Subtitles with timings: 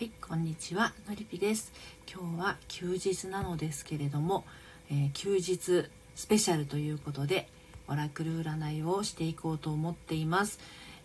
[0.00, 1.74] はい、こんにちは、のりぴです。
[2.10, 4.46] 今日は休日なのですけれども、
[4.90, 7.50] えー休日スペシャルということで、
[7.86, 10.58] オラクル占いをしていこうと思っています。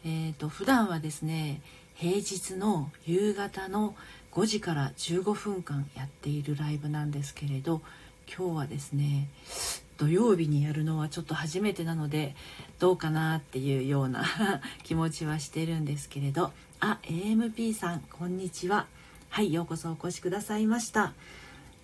[0.06, 1.60] えっ、と、普段はですね、
[1.96, 3.98] 平日の夕方の
[4.32, 7.82] 5時から15分間やっているライブなんですけれど、
[8.34, 9.28] 今日はですね、
[9.98, 12.36] 土曜日にやるのはちょっと初めてなので
[12.80, 14.26] どうかなっていうような
[14.84, 18.86] 気持ちはしてるんですけれどあ AMP さんこんにちは。
[19.30, 21.14] はいようこそお越しくださいました。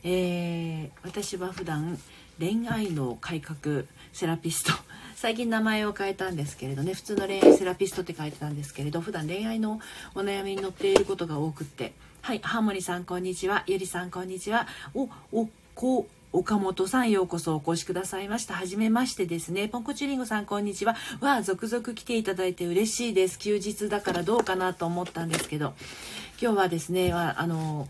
[0.04, 1.98] えー私は普段
[2.40, 4.72] 恋愛の改革セラピスト。
[5.16, 9.80] 最近名前を変えたんですけれどね普通の恋愛セラピストって書いてたんですけれど普段恋愛の
[10.16, 11.94] お悩みに載っていることが多くって。
[12.22, 13.64] はいハーモニーさんこんにちは。
[13.68, 14.68] ゆりさんこんにちは。
[14.94, 18.54] おおこ岡本さんようこそお越しくださいました。
[18.54, 19.68] はじめましてですね。
[19.68, 20.96] ポンコチリンゴさんこんにちは。
[21.20, 23.38] わあ、続々来ていただいて嬉しいです。
[23.38, 25.74] 休日だからどうかなと思ったんですけど、
[26.42, 27.90] 今日はですね、あの、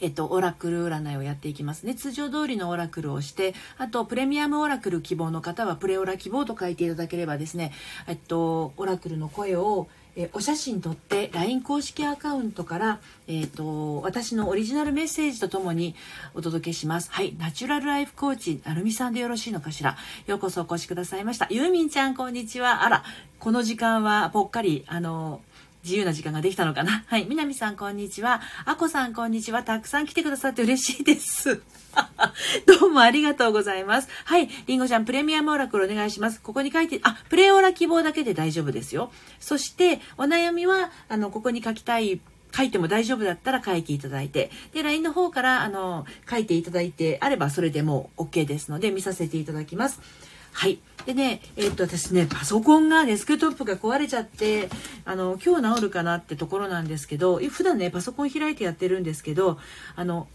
[0.00, 1.94] えっと、オラクル占いをやっていきますね。
[1.94, 7.72] 通常通りのオラクルをして、あと、プレミアムオラクル希望の方は、プレオラ希望と書いていただければですね、
[8.06, 9.88] えっと、オラクルの声を、
[10.20, 15.94] えお写真撮って LINE 公式アカウントから、えー、と私のオリジナルメッセージとともに
[16.34, 17.12] お届けします。
[17.12, 19.96] はいナチュラルライフコーチなるみさんでよろしいのかしら。
[20.26, 21.46] ようこそお越しくださいました。
[21.50, 22.82] ゆうみんちゃんこんにちは。
[22.82, 23.04] あら
[23.38, 25.40] この時間はぽっかりあの
[25.84, 27.04] 自由な時間ができたのかな？
[27.08, 27.26] はい。
[27.26, 28.40] みなみさん、こんにちは。
[28.64, 29.62] あこさん、こんにちは。
[29.62, 31.62] たくさん来てくださって嬉しいです。
[32.66, 34.08] どうもありがとうございます。
[34.24, 34.48] はい。
[34.66, 36.40] りんごちゃん、プレミアムオラクルお願いします。
[36.40, 39.10] ここに書いて、あ、プレオラ希望だけで大丈夫ですよ。
[39.40, 42.20] そして、お悩みは、あの、ここに書きたい
[42.54, 50.00] 書いても大丈夫だったら書いていただいて、で、LINE の方から、あの、書いていただいてあれば、それでもう OK ですので、見させていただきます。
[50.58, 50.80] はい。
[51.06, 54.68] でね、えっと、私ね、パソコンがデスクトップが壊れちゃって、
[55.04, 59.60] あの、今日治るかなってところなんですけど、普段ね、パソコン開いてやってるんですけど、
[59.94, 60.26] あの、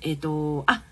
[0.00, 0.82] えっと、あ、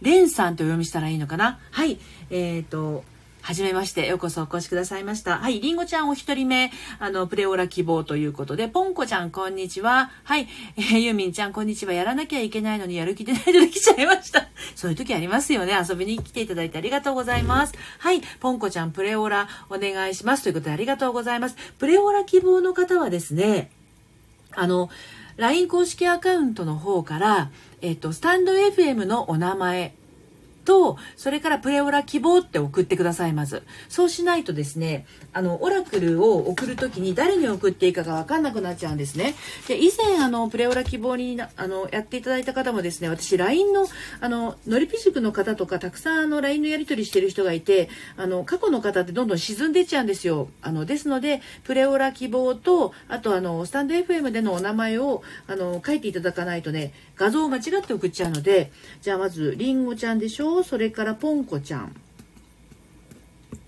[0.00, 1.58] レンさんとお読みしたらいいのかな？
[1.70, 1.98] はい。
[2.30, 3.04] えっと、
[3.42, 5.38] はじめまして、ようこそお越しくださいました。
[5.38, 10.10] はい、りんごちゃんお一人目、あの、プレオラ希望ということで、ポンコちゃんこんにちは。
[10.24, 11.92] はい、えー、ゆみんちゃんこんにちは。
[11.92, 14.48] やらなきゃいけないのにやる気でないので来ちゃいました。
[14.74, 15.72] そういう時ありますよね。
[15.88, 17.74] 遊びに来ていただいてありがとうございます。
[17.98, 20.42] はい、ポンコちゃんプレオラお願いします。
[20.42, 21.56] ということでありがとうございます。
[21.78, 23.70] プレオラ希望の方はですね、
[24.54, 24.90] あの、
[25.36, 29.94] LINE 公式アカウントの方から、えっ、と、スタンド FM のお名前
[30.70, 33.64] と、それからプレオラ希望って送ってください、まず。
[33.88, 39.34] そうしないとですね、あの、オラクルを送るときに誰に送っていいかがわかんなくなっちゃうんですね。
[39.66, 43.88] で、以前、あの、プレオラ希望に、あの、やっていただいた方もですね、私、LINE の、
[44.20, 50.50] あの、のりぴ塾の方とか、たくさん、あの、LINE のやり取りしてる人がいて、あの、過去の方ってどんどん沈んでっちゃうんですよ。
[50.62, 58.70] あの、ですので、プレオラ希望と、あと、あの、スタンド FM でのお名前を、あの、書いていただかないとね、画像を間違って送っちゃうので、
[59.02, 61.94] じゃあ、まず、りんごちゃんでしょそれから、ポンコちゃん。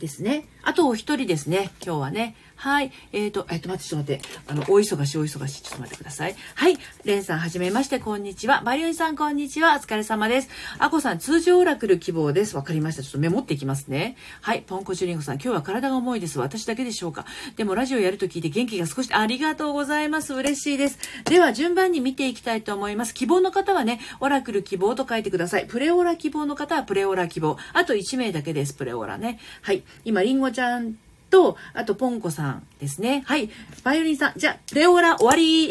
[0.03, 0.47] ですね。
[0.63, 1.71] あとお一人ですね。
[1.85, 2.35] 今日はね。
[2.63, 2.93] はい。
[3.13, 4.41] えっ、ー、と、えっ、と、待って、ちょっと待って。
[4.47, 5.63] あの、お忙しい、お忙しい。
[5.63, 6.37] ちょっと待ってください。
[6.55, 6.79] はい。
[7.05, 8.63] レンさん、はじめまして、こんにちは。
[8.65, 9.75] バリオンさん、こんにちは。
[9.75, 10.49] お疲れ様です。
[10.79, 12.55] アコさん、通常オラクル希望です。
[12.55, 13.03] わかりました。
[13.03, 14.17] ちょっとメモっていきますね。
[14.43, 14.63] はい。
[14.63, 16.39] ポンコチュリンゴさん、今日は体が重いです。
[16.39, 17.27] 私だけでしょうか。
[17.57, 20.33] でも、ラジオやると聞いて元気が少し、ありがとうございます。
[20.33, 21.01] 嬉しいです。
[21.25, 23.13] では、順番に見ていきたいと思います。
[23.13, 25.67] 希望の方はね、オラクル希望と書いてください。
[25.67, 27.57] プレオラ希望の方は、プレオラ希望。
[27.73, 28.75] あと1名だけです。
[28.75, 29.41] プレオラね。
[29.63, 29.83] はい。
[30.05, 30.95] 今、リンゴちゃん、
[31.33, 33.23] と、あと、ポンコさんですね。
[33.27, 33.49] はい。
[33.83, 34.33] バイオリンさん。
[34.37, 35.71] じゃあ、プレオーラ終わり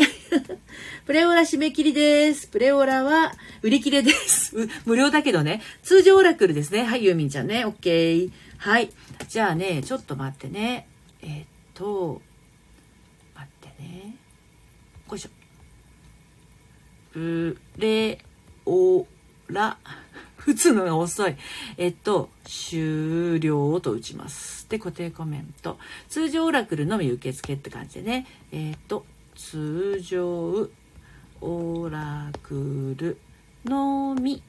[1.05, 2.47] プレオーラ締め切りです。
[2.47, 4.55] プレオーラは売り切れです。
[4.85, 5.61] 無料だけどね。
[5.83, 6.83] 通常オラクルですね。
[6.83, 7.63] はい、ユーミンちゃんね。
[7.63, 8.31] オッケー。
[8.57, 8.89] はい。
[9.27, 10.87] じゃあね、ちょっと待ってね。
[11.21, 11.45] えー、っ
[11.75, 12.23] と、
[13.35, 14.15] 待ってね。
[15.11, 15.29] よいしょ。
[17.13, 18.17] プレ
[18.65, 19.05] オ
[19.47, 19.77] ラ。
[20.47, 21.35] 打つのが遅い。
[21.77, 24.67] えっと、終了と打ちます。
[24.69, 25.77] で、固定コメント。
[26.09, 28.27] 通常オラクルのみ受付って感じでね。
[28.51, 30.69] えっと、通常
[31.41, 33.17] オラクル
[33.65, 34.41] のみ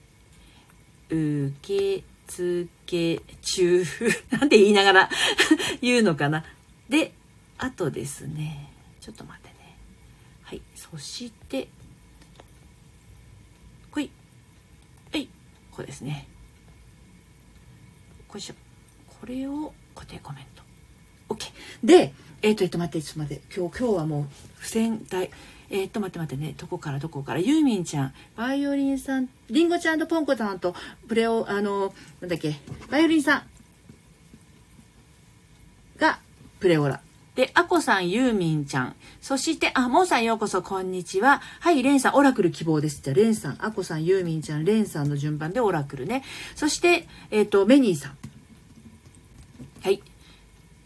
[1.08, 3.84] 受付中。
[4.30, 5.10] なんて言いながら
[5.82, 6.44] 言うのかな。
[6.88, 7.12] で、
[7.58, 8.72] あとですね。
[9.00, 9.76] ちょっと待ってね。
[10.42, 10.62] はい。
[10.74, 11.68] そして、
[13.90, 14.10] ほい。
[15.12, 15.28] はい。
[15.74, 16.28] こうですね。
[18.28, 18.54] こいしょ。
[19.20, 20.62] これを固定コメント。
[21.34, 21.50] OK。
[21.84, 23.42] で、えっ、ー、と、えっ、ー、と、待って、ちょっと待って。
[23.54, 24.26] 今日、今日はもう、
[24.56, 25.30] 付箋台。
[25.70, 26.54] えっ、ー、と、待って待ってね。
[26.56, 27.40] どこからどこから。
[27.40, 30.74] ユーミンちゃん、バイオリンさん、リンゴちゃんとポンコさんと、
[31.08, 32.56] プレオ、あの、なんだっけ、
[32.90, 33.42] バイオリンさん
[35.98, 36.20] が、
[36.60, 37.00] プレオラ。
[37.34, 38.96] で、あこさん、ゆうみんちゃん。
[39.23, 41.40] そして、あ、もうさんようこそ、こんにちは。
[41.61, 43.00] はい、れんさん、オラクル希望です。
[43.02, 46.25] じゃあ、れんさん、あこさん、ゆうみんちゃん、れんさんの順番でオラクルね。
[46.55, 48.19] そして、えっ、ー、と、メニーさん。
[49.82, 50.02] はい。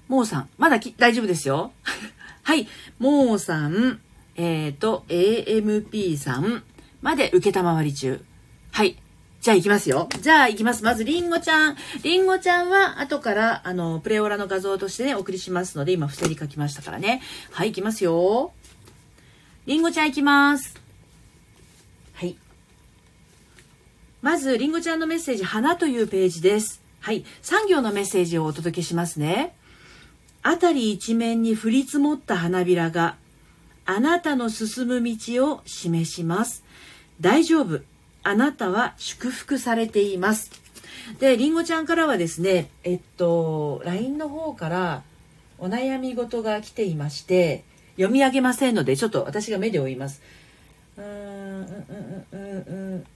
[0.06, 1.72] もうさん、まだき大丈夫ですよ。
[2.44, 2.68] はい、
[3.00, 3.98] もうさん、
[4.36, 6.62] えっ、ー、と、AMP さん
[7.02, 8.22] まで受けたまわり中。
[8.70, 8.96] はい。
[9.46, 10.08] じゃあ行きますよ。
[10.22, 10.82] じゃあ行きます。
[10.82, 11.76] まず、りんごちゃん。
[12.02, 17.22] りんごちゃんは後から、あの、プレオラの画像としてね、お送りしますので、今、伏せり書きましたからね。
[17.52, 18.50] はい、行きますよ。
[19.66, 20.74] りんごちゃん行きます。
[22.14, 22.36] はい。
[24.20, 26.82] まず、りんごちゃんのメッセージ、花というページです。
[26.98, 27.24] はい。
[27.40, 29.54] 産業のメッセージをお届けしますね。
[30.42, 33.14] 辺り一面に降り積もった花びらが、
[33.84, 36.64] あなたの進む道を示します。
[37.20, 37.82] 大丈夫。
[38.26, 40.50] あなたは祝福されています。
[41.20, 45.02] で、りんごちゃんからはですね、えっと、LINE の方から
[45.58, 47.62] お悩み事が来ていまして、
[47.94, 50.22] 読み上げませんので、ちょっと私が目で追います。
[50.98, 51.14] うん、うん、
[51.60, 53.06] うん、うん、うん、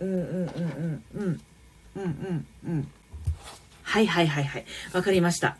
[0.00, 1.40] うん、うん、うん、うん、うん、
[1.96, 2.88] うん、うん、うん。
[3.82, 4.64] はいはいはいはい。
[4.94, 5.58] わかりました。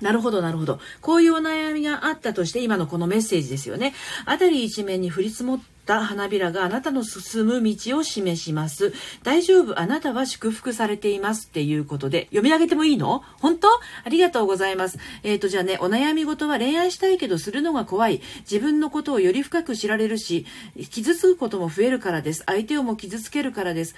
[0.00, 0.80] なるほど、なるほど。
[1.02, 3.92] こういうお悩みがあったとして、今のこのメッセージですよね。
[4.24, 8.92] 辺り一面に降り積もった花びらがあなたの進む道を示します。
[9.22, 13.22] 大丈夫、あなたは祝福されていますっていうことで、読み上げてもいいの？
[13.40, 13.68] 本当？
[13.68, 14.98] ありがとうございます。
[15.22, 18.20] えっ、ー、と、じゃあね、お悩み事は恋愛したいけどするのが怖い。
[18.40, 20.46] 自分のことをより深く知られるし、
[20.90, 22.42] 傷つくことも増えるからです。
[22.46, 23.94] 相手をも傷つけるからです。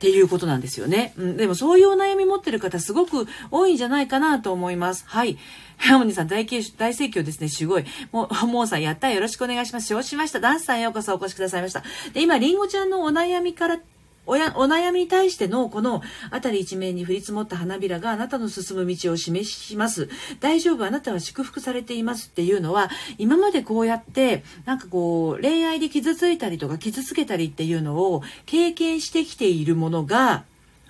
[0.00, 1.12] っていうことなんですよね。
[1.18, 5.04] うん、でもそういうお悩み持ってる方すごく多いんじゃないかなと思います。
[5.06, 5.36] はい。
[5.76, 7.50] ハモニさん大大盛況ですね。
[7.50, 7.84] すごい。
[8.10, 9.88] もう、もうさんやったよろしくお願いします。
[9.88, 10.40] 承知しました。
[10.40, 11.82] ダンスさんようこそお越しくださいました。
[12.14, 13.78] で、今、りんごちゃんのお悩みから
[14.26, 20.08] おやお悩みに対してのこの辺り一面に降り積もった花びらがあなたの進む道を示します。
[20.40, 30.44] 大丈夫、あなたは祝福されていますっていうのは、今までこうやって、なんかこう、恋愛で傷ついたりとか傷つけたりっていうのを経験してきているものが、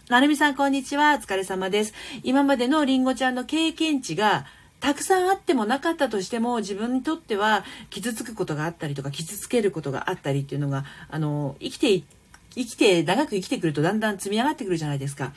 [0.09, 1.15] なるみさんこんにちは。
[1.15, 1.95] お疲れ様です。
[2.25, 4.45] 今までのりんごちゃんの経験値が、
[4.81, 12.20] たくさんあってもなかったとしても自分にとっては傷つくことがあったりとか傷つけることがあったりっていうのがあの生きていって
[12.55, 15.33] 生きて、長く生きてくるとだんだん積み上がってくるじゃないですか。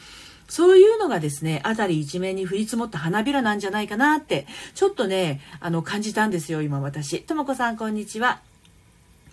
[0.48, 4.46] そういうのがですね、辺り一面に降り積もった花びらなんじゃないかなって、
[4.76, 7.22] ちょっとね、あの、感じたんですよ、今私。
[7.24, 8.42] ともこさん、こんにちは。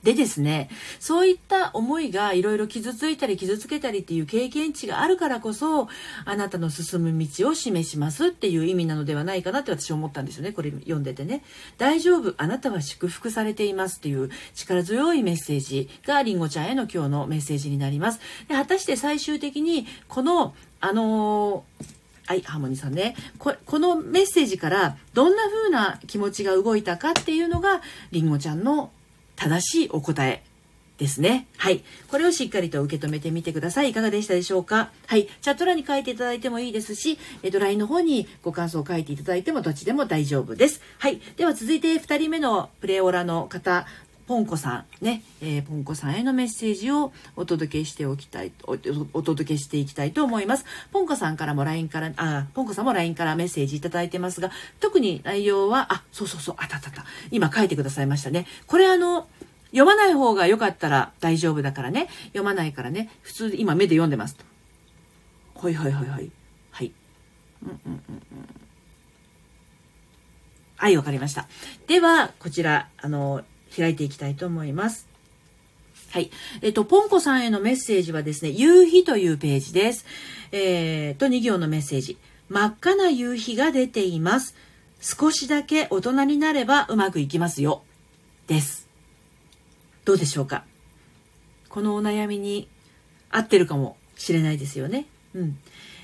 [0.02, 5.88] でですね、そういった思いがいろいろ傷ついたり傷つけたりっていう経験値があるからこそ、
[6.25, 10.52] あなたの進む道を示しますっていう意味なのではないかなって私思ったんですよね。
[10.52, 11.44] これ読んでてね。
[11.76, 18.20] 大丈夫、あなたは祝福されていますっていう力強いメッセージがりんごちゃんへの今日のメッセージになります。
[18.49, 23.17] で果たして最終的にこの、あのーはい、ハーモニーさんね。
[23.38, 27.82] ここのメッセージからどんな風な気持ちが動いたかっていうのが、
[28.12, 28.93] りんごちゃんの
[29.41, 30.43] 正しいお答え
[30.99, 31.47] ですね。
[31.57, 31.83] はい。
[32.09, 33.91] これをしっかりと受け止めてみてください。
[33.91, 34.91] いかがでしたでしょうか？
[35.07, 35.29] はい。
[35.41, 40.83] チャット欄に書いていただいてもいいですし、えっと、LINE の方にご感想を書いていただいてもどっちでも大丈夫です。
[40.99, 41.23] はい。
[41.39, 43.87] では続いて2人目のプレオラの方、
[44.31, 48.79] ポンコさんね、えー、ポンコさんへのメッセージをお届けしておきたいお、
[49.12, 50.65] お届けしていきたいと思います。
[50.93, 57.05] ポンコさんからも LINE から、あ、ポンコさんも LINE からメッセージいただいてますが、特に内容は、あ、そうそうそう、あたたた。
[57.32, 58.47] 今書いてくださいましたね。
[58.69, 59.27] これあの、
[59.73, 62.06] 読まない方が良かったら大丈夫だからね。
[62.27, 63.10] 読まないからね。
[63.22, 64.44] 普通、今目で読んでますと。
[65.56, 66.31] はいはいはいはい。
[66.70, 66.93] はい。
[67.65, 68.20] うんうんうんうん。
[70.77, 71.49] はい、わかりました。
[71.89, 73.43] では、こちら、あの、
[73.77, 75.08] 開いていきたいと思います。
[76.10, 76.31] はい。
[76.62, 80.05] えっと、ポンコさんへのメッセージはですね、夕日というページです。
[80.50, 82.17] えー、と、2行のメッセージ。
[82.48, 84.56] 真っ赤な夕日が出ています。
[85.00, 87.82] 少しだけ大人になればうまくいきますよ。
[88.48, 88.89] です。
[90.05, 90.65] どうでしょうか？
[91.69, 92.67] このお悩みに
[93.31, 95.06] 合ってるかもしれないですよね。
[95.34, 95.58] うん。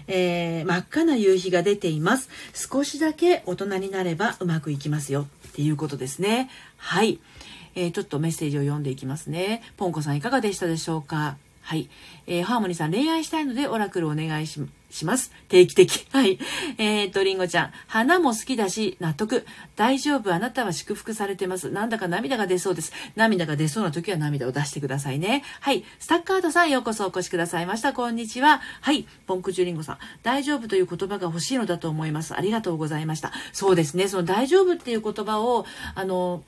[0.06, 2.28] えー、真っ赤な夕日が出ています。
[2.54, 6.48] 少しだけ大人になればうまくいきますよっていうことですね。
[6.76, 7.18] はい。
[7.76, 9.62] えー、ちょっとメッセージを読んでいきますね。
[9.76, 11.36] ポンコさんいかがでしたでしょうか？
[11.60, 11.90] はい。
[12.28, 14.60] えー、ハーモニーさん、恋愛したいのでオラクルお願いし
[15.04, 15.32] ます。
[15.48, 16.06] 定期的。
[16.14, 16.38] はい。
[16.78, 17.72] えー、っと、りんごちゃん。
[17.88, 19.44] 花も好きだし、納得。
[19.74, 20.32] 大丈夫。
[20.32, 21.70] あなたは祝福されてます。
[21.70, 22.92] なんだか涙が出そうです。
[23.16, 25.42] 涙が出そうな時は涙を出してくださいね。
[25.58, 25.82] はい。
[25.98, 27.92] スタッカードさん、ようこそお越しくださいました。
[27.92, 28.60] こんにちは。
[28.80, 29.04] はい。
[29.26, 29.98] ポンクジュリンゴさん。
[30.22, 32.36] 大丈夫という言葉が欲しいのだと思います。
[32.36, 33.32] ありがとうございました。
[33.52, 34.06] そうですね。
[34.06, 35.66] その大丈夫っていう言葉を、
[35.96, 36.44] あの、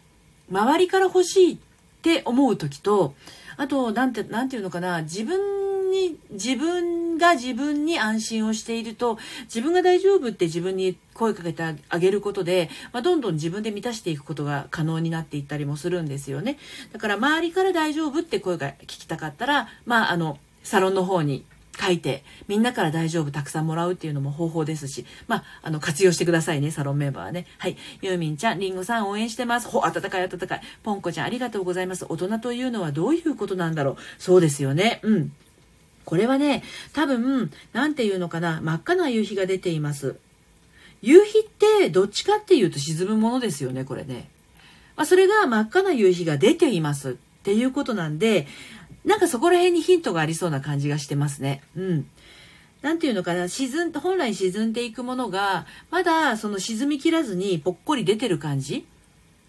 [0.51, 1.59] 周りから欲しいっ
[2.03, 3.15] て思う時と、
[3.57, 16.59] あと、なんて、なんていうのかな、自分に、自分が自分に安心をしていると、自分が大丈夫って自分に声かけてあげることで、まあ、どんどん自分で満たしていくことが可能になっていったりもするんですよね。
[16.93, 21.45] だから周りから大丈夫って声が聞きたかったら、まあ、あの、サロンの方に
[21.81, 27.47] 書いて、みんなから大丈夫たくさんもらうっていうのも方法ですし、まあ、あの、活用してくださいね、サロンメンバーはね。
[27.59, 27.77] はい。
[28.03, 29.69] ユーミンちゃん、リンゴさん応援してます。
[29.69, 30.61] ほ、温かい温かい。
[30.83, 32.07] ポンコちゃん、ありがとうございます。
[32.09, 33.97] 大人というのはどういうことなんだろう。
[34.19, 35.01] そうですよね。
[35.03, 35.33] うん。
[36.05, 36.63] これはね、
[36.95, 40.17] 多分、なんていうのかな、真っ赤な夕日が出ています。
[41.03, 44.29] 夕日ってどっちかっていうと沈むものですよね、これね。
[44.97, 47.13] まあ、それが真っ赤な夕日が出ていますっ
[47.45, 48.47] ていうことなんで、
[49.05, 51.63] なんかそこら辺にヒントがありそうな感じがしてますね。
[51.77, 52.07] うん。
[52.83, 58.87] なんていうのかな、沈ん、本来沈んでいくものが、まだその沈みきらずにぽっこり出てる感じ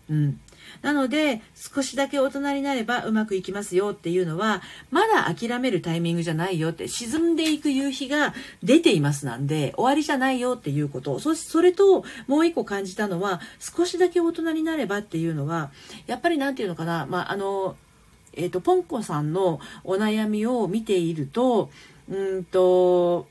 [0.10, 0.40] うん。
[0.82, 11.20] なので、少しだけ大人になればうまくいきますよっていうのは、まだ諦めるタイミングじゃないよって、沈んでいく夕日が出ていますなんで、終わりじゃないよっていうこと。
[11.20, 15.72] そしてそれと、もう一個感じたのは、少しだけ大人になればっていうのは、
[16.08, 17.76] やっぱりなんていうのかな、まあ、あの、
[18.34, 21.70] えっ、ー、と、ポンコさんのお悩みを見ていると、
[22.10, 23.28] うんと、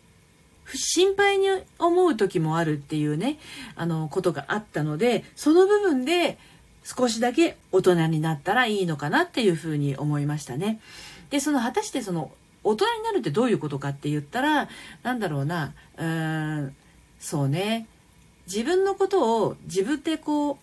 [0.75, 3.39] 心配に思う時もあるっていうね、
[3.75, 6.39] あの、ことがあったので、その部分で
[6.85, 10.81] 少しだけ大人になったらいいのかなっていうふうに思いましたね。
[11.31, 12.31] で、その果たしてその
[12.65, 14.69] 大人になるってどういうことかって言ったら、
[15.03, 16.77] なんだろうな、うーん、
[17.19, 17.87] そうね、
[18.47, 20.57] 自分のことを自分でこう、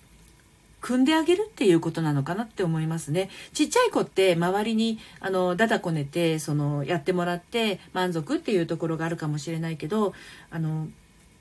[0.85, 3.31] 組んであげるっていうことなのかなって思いますね。
[3.53, 10.13] ちっちゃい子って周りにあのだだこねてそのやってもらって満足っていうところがあるかもしれないけど
[10.51, 10.87] あの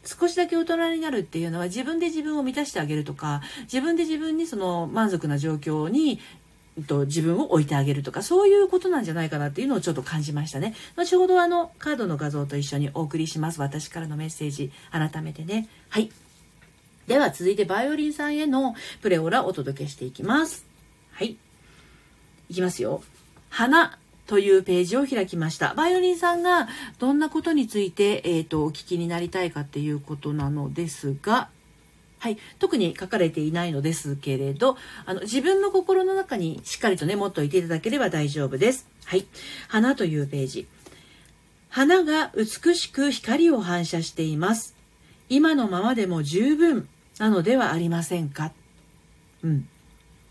[0.02, 6.20] 少しだけ大人になるっていうのは自分で自分を満たしてあげるとか自分で自分にその満足な状況に
[6.88, 10.74] と自分を置いてあげるとかそういうことなんじゃないかなっていうのをちょっと感じましたね。
[10.96, 13.60] 後ほどあのカードの画像と一緒にお送りします。
[13.60, 15.68] 私からのメッセージ改めてね。
[15.90, 16.10] はい。
[17.06, 20.66] では続いてバイオリンさんへのプレオラをお届けしていきます。
[21.12, 21.36] はい。
[22.48, 23.02] いきますよ。
[23.50, 25.74] 花というページを開きました。
[25.74, 26.68] バイオリンさんが
[26.98, 31.48] どんなことについて、えっ、ー、と、お聞きになりたいかっていうことなのですが、
[32.18, 38.88] はい、特に書かれていないのですけれど、あの自分の心の中にしっかりとね、持っておいていただければ大丈夫です。
[39.04, 39.26] はい。
[39.68, 40.66] 花というページ。
[41.68, 44.74] 花が美しく光を反射しています。
[45.28, 48.52] 今のままでも十分なのではありませんか？
[49.42, 49.68] うん。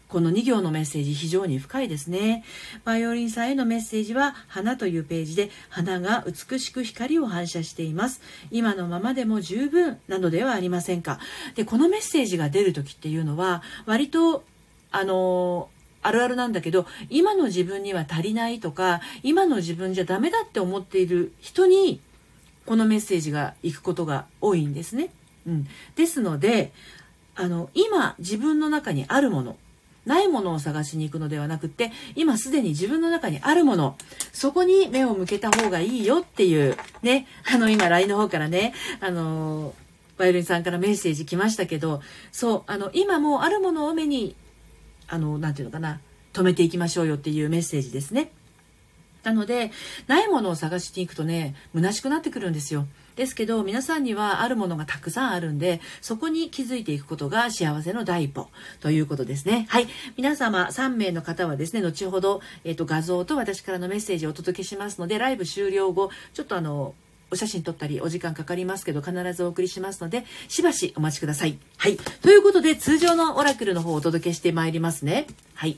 [0.10, 2.44] この2行のメッセージ非常に深いですね。
[2.84, 8.22] バイオリンさんへのメッセージは花というページで花が美しく光を反射しています。
[8.52, 11.20] 今のままでも十分なのではありませんか？
[11.56, 14.44] で、このメッセージが出る時っていうのは割と
[14.92, 15.70] あの
[16.04, 22.00] あるあるなんだけど今の自分には足りないとか今の自分じゃダメだって思っている人に
[22.68, 25.10] このメッセージが行くことが多いんですね。
[25.48, 26.72] うん、ですので
[27.36, 29.58] あの今自分の中にあるもの
[30.06, 33.98] ないものを探しに行くのではなくて今すでに自分の中にあるもの
[34.34, 39.74] そこに目を向けた方がいいよっていうねあの今 LINE の方からねあの
[40.18, 44.36] バイオリンさんからメッセージ来ましたけどそうあの今もうあるものを目に
[45.08, 46.02] あの何て言うのかな
[46.34, 48.32] 止めていきましょうよっていうメッセージですね。
[49.24, 49.72] なので
[50.08, 52.88] ないものを探しに行くとね虚しくなってくるんですよ。
[53.16, 59.66] ですけど皆さんにはあるものがたくさんあるんでそこに気づいていくことが幸せの第一歩ということですね。
[59.70, 59.88] はい。
[60.18, 66.94] 皆様3名の方はですね後ほど、えーと、画像と私からのメッセージをお届けしますのでライブ終了後ちょっとあの
[67.32, 71.58] お写真撮ったりお時間かかりますけど必ずお送りしますのでしばしお待ちください。
[71.78, 71.98] はい。
[71.98, 75.28] ということで通常のオラクルの方をお届けしてまいりますね。
[75.56, 75.78] はい。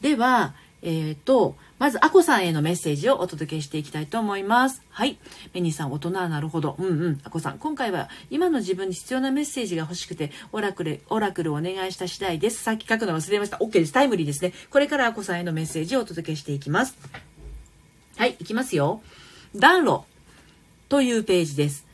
[0.00, 4.82] ではえっ、ー、とまず、アコさんへのメッセージをお届けしていきたいと思います。
[4.90, 5.16] はい。
[5.54, 6.74] メニーさん、大人はなるほど。
[6.76, 7.20] うんうん。
[7.22, 12.64] アコさん、今回は今の自分に必要なメッセージが欲しくて、オラクル、オラクルお願いした次第です。
[12.64, 13.58] さっき書くの忘れました。
[13.58, 13.92] OK です。
[13.92, 14.52] タイムリーですね。
[14.70, 16.96] これからアコさんへのメッセージをお届けしていきます。
[18.16, 19.00] はい、いきますよ。
[19.54, 20.04] 暖炉
[20.88, 21.86] というページです。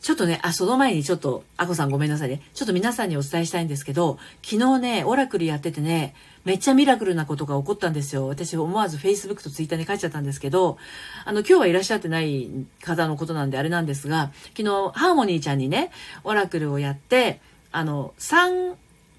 [0.00, 2.40] ちょっとね、あ、その前にちょっと、アコさんごめんなさいね。
[2.54, 8.26] ちょっと皆さんにお伝えしたいんですけど、昨日ね、オラクルやっててね、めっちゃミラクルなことが起こったんですよ。
[8.26, 10.78] 私思わず Facebook と Twitter に書いちゃったんですけど、
[11.24, 12.50] あの、今日はいらっしゃってない
[12.82, 15.90] 方のことなんであれなんですが、昨日、ハーモニーちゃんにね、
[16.24, 18.74] オラクルをやって、あの、3、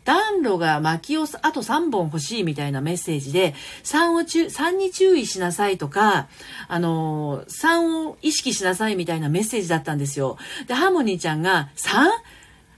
[0.05, 6.27] 暖炉が薪をあと3本欲しいみたいなメッセージで、3を中、3に注意しなさいとか、
[6.67, 10.37] あの、3を意識しなさいみたいなメッセージだったんですよ。
[10.67, 12.09] で、ハーモニーちゃんが 3?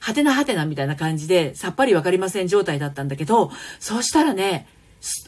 [0.05, 4.67] はてなはてなみたいな感じで、さっぱりわかりません状態だったんだけど、そうしたらね、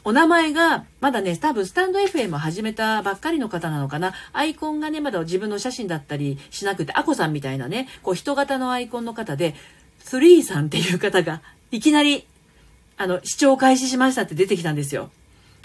[0.04, 4.14] お名前が、まだね、多分スタンド FM を始めたばっかりの方なのかな。
[4.34, 9.56] アイコンがね、まだ自分の写真だったりしなくて、アコさんみたいなね、こう人型のアイコンの方で、
[9.98, 11.42] スリーさんっていう方が、
[11.72, 12.28] いきなり、
[12.98, 15.10] あの、視聴開始しましたって出てきたんですよ。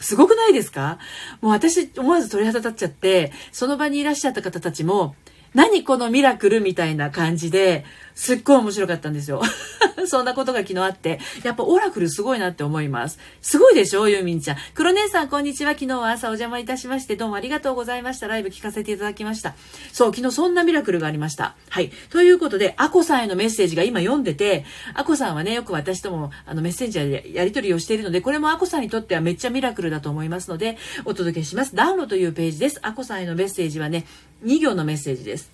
[0.01, 0.99] すごくないですか？
[1.43, 5.15] もう私思わず鳥肌立っちゃって、その場にいらっしゃった方たちも、
[5.55, 9.43] 何このミラクルみたいな感じで、すっごい面白かったんですよ。
[10.07, 13.19] そんなことが昨日あって、やっぱオラクルすごいなって思います。
[13.41, 14.57] すごいでしょユーミンちゃん。
[14.75, 15.73] 黒姉さんこんにちは。
[15.73, 18.29] 昨日は朝お邪魔いたしまして、どうもありがとうございました。
[18.29, 19.55] ライブ聞かせていただきました。
[19.93, 21.55] そう、昨日そんなミラクルがありました。
[21.69, 21.91] はい。
[22.11, 31.75] ということで、アコさんへのメッセージが今読んでて、アコさんはね、よく私ともあのメッセンジャーでやり取りをしているので、これもアコさんにとってはめっちゃミラクルだと思いますので、お届けします。
[31.75, 32.81] ダウンロというページです。
[32.83, 34.05] アコさんへのメッセージはね、
[34.45, 35.51] 2行のメッセージです。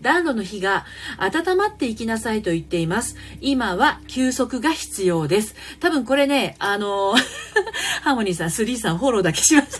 [0.00, 0.86] 暖炉の火が
[1.18, 3.16] 温まっていきなさいと言っています。
[3.40, 5.54] 今は休息が必要です。
[5.78, 7.14] 多分これね、あの、
[8.02, 9.78] ハーモニーさん、スリーさんフォローだけしました。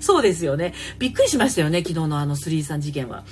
[0.00, 0.72] そうですよね。
[0.98, 3.24] びっくりしましたよね、昨日のあのスリーさん事件は。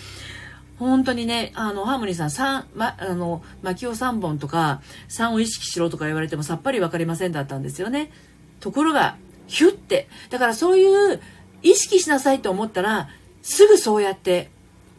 [0.78, 8.10] 本当にね、あの、ハーモニーさん、三、ま、あの、巻きを3本とか、3を意識しろとか言われてもさっぱり分かりませんだったんですよね。
[8.58, 10.08] ところが、ヒュッて。
[10.30, 11.20] だからそういう、
[11.62, 13.08] 意識しなさいと思ったら、
[13.44, 14.50] すぐそうやって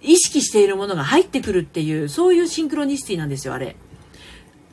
[0.01, 3.75] 意識しているものが入ってくるっていう、そういうシンクロニシティなんですよ、あれ。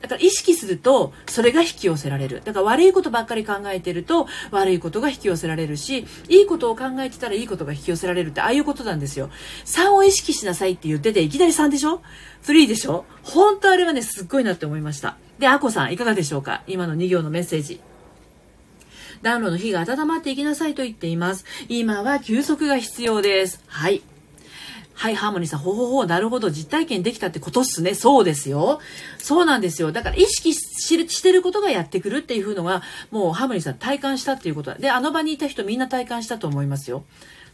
[0.03, 2.43] だから意識すると、それが引き寄せられる。
[2.45, 9.31] だから悪いことばっかり考えてると、悪いことが引き寄せられるし、いいことを考えてたらいいことが引き寄せられるって、ああいうことなんですよ。
[9.65, 12.03] 3を意識しなさいって言ってて、いきなり3でしょ
[12.43, 13.07] ?3 でしょ？
[13.23, 15.17] 本当あれはね、すっごいなって思いました。
[15.39, 16.63] で、アコさん、いかがでしょうか？
[16.67, 17.81] 今の2行のメッセージ。
[19.23, 21.45] 暖炉の火が温まっていきなさいと言っています。
[21.69, 23.63] 今は休息が必要です。
[23.67, 24.03] はい。
[24.95, 27.95] はい、ハーモニーさん、ほほほ、なるほど、実体験できたってことっすね。
[27.95, 28.81] そうですよ。
[29.19, 29.91] そうなんですよ。
[29.91, 34.73] だから意識してることがやってくるっていうのが、もうハーモニーさん体感したっていうこと。
[34.75, 37.05] で、あの場にいた人みんな体感したと思いますよ。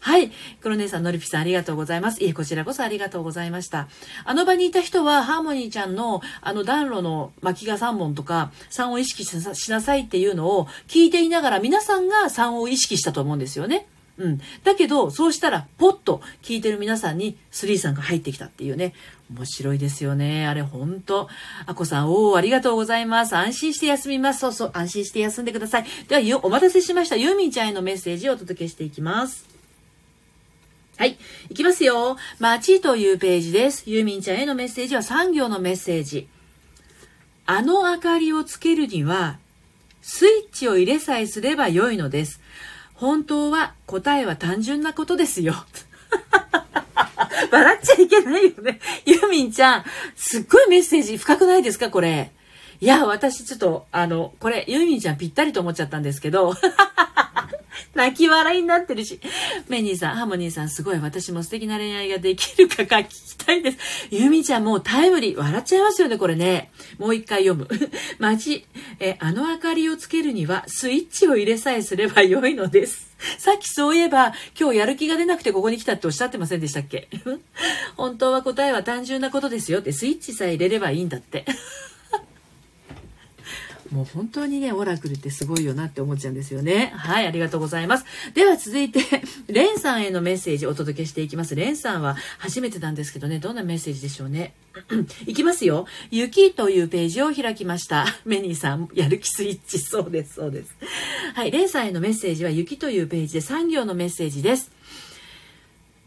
[0.01, 0.31] はい。
[0.61, 2.23] 黒姉さん、のりぴさん、ありがとうございます。
[2.23, 3.89] いえ、こちらこそありがとうございました。
[4.25, 13.87] あの場にいた人は、ハーモニーちゃんの、あの暖炉の巻きが3本とか、3を意識しなさいっていうのを聞いていながら、皆さんが3を意識したと思うんですよね。
[14.19, 14.41] うん。
[14.65, 18.93] だけど、そうしたら、ポッと聞いてる皆さんに、スリーさんが入ってきたっていうね。
[19.33, 20.47] 面白いですよね。
[20.47, 21.29] あれ、ほんと。
[21.67, 23.37] あこさん、おー、ありがとうございます。
[23.37, 24.41] 安心して休みます。
[24.41, 25.87] そうそう、安心して休んでください。
[26.09, 27.17] では、お待たせしました。
[27.17, 29.58] ユーミンちゃんへのメッセージをお届けしていきます。
[30.99, 31.17] はい。
[31.49, 32.17] いきますよ。
[32.41, 33.89] 街というページです。
[33.89, 36.27] ユーミンちゃんへのメッセージは3行のメッセージ。
[37.47, 39.39] あの明かりをつけるには、
[40.03, 42.41] スイッチを入れさえすれば良いのです。
[42.95, 45.55] 本当は答えは単純なことですよ。
[47.53, 48.81] 笑っちゃいけないよね。
[49.07, 49.85] ユーミンちゃん、
[50.17, 51.91] すっごいメッセージ深くないですか？
[51.91, 52.33] これ。
[52.81, 56.55] いや、私ちょっと、あの、これ、ユーミンちゃんぴったりと思っちゃったんですけど。
[57.95, 59.21] 泣き笑いになってるし。
[59.69, 63.79] メニーさん、ハモニーさん、すごい私も素敵な恋愛ができるかが聞きたいです。
[64.11, 65.37] ユミちゃんもうタイムリー。
[65.37, 66.71] 笑っちゃいますよね、これね。
[66.99, 67.69] もう一回読む。
[68.19, 68.65] マジ、
[69.01, 73.09] え、あの明かりをつけるにはスイッチを入れさえすれば良いのです。
[73.39, 77.09] さっきそういえば、今日やる気が出なくてここに来たっておっしゃってませんでしたっけ？
[77.97, 81.45] 本当は答えは単純なことですよって、スイッチさえ入れればいいんだって。
[83.91, 86.93] もう本当にね、オラクルってすごいよなって思っちゃうんですよね。
[86.97, 88.05] はい、ありがとうございます。
[88.35, 89.01] では続いて、
[89.49, 91.55] レンさんへのメッセージお届けしていきます。
[91.55, 94.55] レンさんは初めてなんですけどね、どんなメッセージでしょうね。
[95.27, 95.87] いきますよ。
[96.11, 98.07] 雪というページを開きました。
[98.25, 99.79] メニーさん、やる気スイッチ。
[99.79, 100.75] そうです、そうです。
[101.35, 104.71] はい、レンさんへのメッセージは雪というページで3行のメッセージです。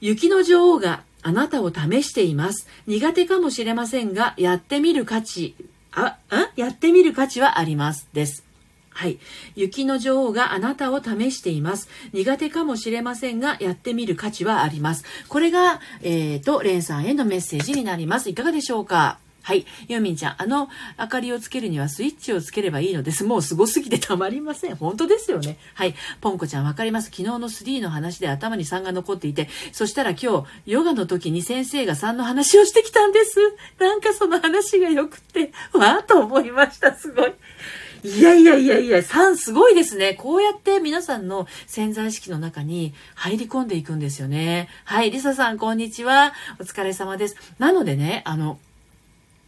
[0.01, 2.67] 雪の女王があなたを試しています。
[2.87, 5.55] 苦手かもしれませんが、やってみる価値
[5.93, 8.07] あ、あやってみる価値はあります。
[8.13, 8.43] です。
[8.93, 9.19] はい。
[9.55, 11.89] 雪の女王があなたを試しています。
[12.13, 15.05] 苦手かもしれませんが、やってみる価値はあります。
[15.27, 18.29] これが、えっ、ー、と、レンさんへのメッセージになります。
[18.29, 19.17] いかがでしょうか？
[19.43, 19.65] はい。
[19.87, 23.23] ユーミンちゃん、あの明かりをつけるにはスイッチをつければいいのです。
[23.23, 24.75] もうすごすぎてたまりません。
[24.75, 25.57] 本当ですよね。
[25.73, 25.95] はい。
[26.21, 27.05] ポンコちゃんわかります。
[27.05, 33.39] 昨日の3の話で頭に3が残っていて、そしたら今日、ヨガの時に先生が3の話をしてきたんです。
[33.79, 36.95] なんかその話が良くて、わーと思いました。
[36.95, 37.33] すごい。
[38.03, 40.15] いやいやいやいや、3すごいですね。
[40.15, 44.69] こうやって皆さんの潜在意識の中に入り込んでいくんですよね。
[44.85, 45.11] はい。
[45.11, 46.33] リサさん、こんにちは。
[46.59, 47.35] お疲れ様です。
[47.59, 48.59] なのでね、あの、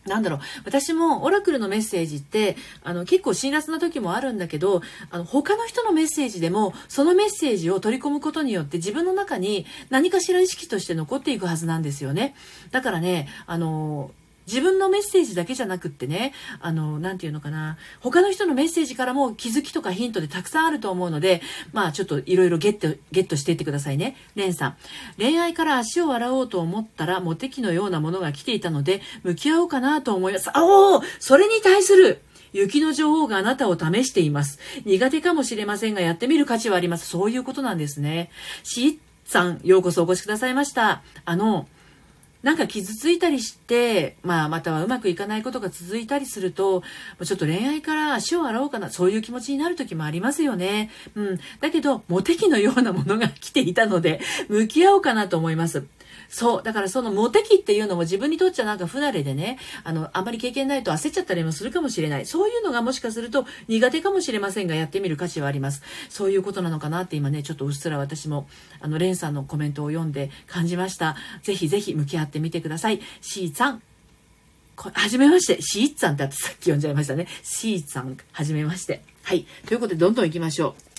[0.05, 0.39] なんだろう。
[0.65, 12.35] 私もオラクルのメッセージってあの結構辛辣な時もあるんだけどあの他の人のメッセージでもそのメッセージを取り込むことによって自分の中に何かしら意識として残っていくはずなんですよね。
[12.71, 14.11] だからねあの
[14.47, 24.15] 自分のメッセージだけじゃなくってね、あの、なんていうのかな、他の人のメッセージからも気づきとかヒントでたくさんあると思うので、まあちょっといろいろゲット、ゲットしていってくださいね。
[24.35, 24.77] レンさん。
[25.17, 30.49] 恋愛から足を洗おうと思ったら、モテ期のようなものが来ていたので、向き合おうかなと思います。
[30.53, 32.21] あおそれに対する
[32.53, 34.59] 雪の女王があなたを試しています。
[34.85, 37.07] 苦手かもしれませんが、やってみる価値はあります。
[37.07, 38.29] そういうことなんですね。
[38.63, 41.01] しーさん、ようこそお越しくださいました。
[41.25, 41.67] あの、
[42.43, 46.83] なんか傷ついたりして、まあ、またはうまくいかないことが続いたりすると、
[47.23, 50.91] ちょっと恋愛から足を洗おうかな、そういう気持ちになる時もありますよね。
[51.15, 51.39] うん。
[51.61, 55.85] だけど、モテ期のようなものが来ていたので、向き合おうかなと思います。
[56.33, 56.63] そう。
[56.63, 62.25] だからそのモテ期っていうのも自分にとっちゃなんか不慣れでね、あの、あんまり経験ないと焦っちゃったりもするかもしれない。
[62.25, 65.83] そういうのがもしかすると苦手かもしれませんが、やってみる価値はあります。
[66.09, 68.47] そういうことなのかなって今ね、ちょっとうっすら私も、
[68.81, 71.15] あの、レンさんのコメントを読んで感じました。
[71.43, 72.99] ぜひぜひ向き合ってみてください。
[73.21, 73.83] シーさん。
[74.75, 75.61] はじめまして。
[75.61, 77.27] シーツさんってあってさっき読んじゃいましたね。
[77.43, 79.03] シーさん、はじめまして。
[79.21, 79.45] はい。
[79.67, 80.92] ということで、どんどん行きましょう。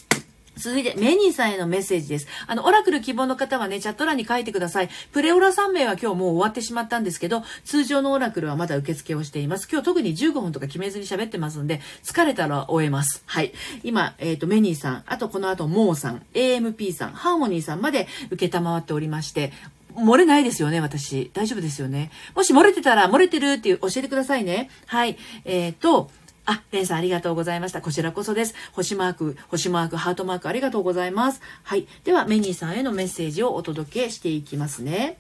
[0.57, 2.29] 続いて、メニーさんへのメッセージです。
[2.47, 4.89] あの、オラクル希望の方はね、チャット欄に書いてください。
[5.13, 9.69] プレオラ3名は今日もう終わってしまったんですけど、通常のオラクルはまだ受付をしています。
[9.71, 13.23] 今日特に15分とか決めずに喋ってますんで、疲れたら終えます。
[13.27, 13.53] はい。
[13.83, 19.53] 今、えっ、ー、と、メニーさん、あとこの後、モーさん、AMP さん、ハーモニーさんまで受けたまわっておりまして、
[19.97, 21.31] 漏れないですよね、私。
[21.35, 22.11] 大丈夫ですよね。
[22.35, 24.71] もし漏れてたら、漏れてるっていう教えてくださいね。
[24.87, 25.17] はい。
[25.45, 26.11] えっ、ー、と、
[26.47, 27.81] あ、レンさんありがとうございました。
[27.81, 28.55] こちらこそです。
[28.73, 31.41] 星マーク、星マーク、ハートマークありがとうございます。
[31.63, 31.87] はい。
[32.05, 35.17] では、メニーさんへのメッセージをお届けしていきますね。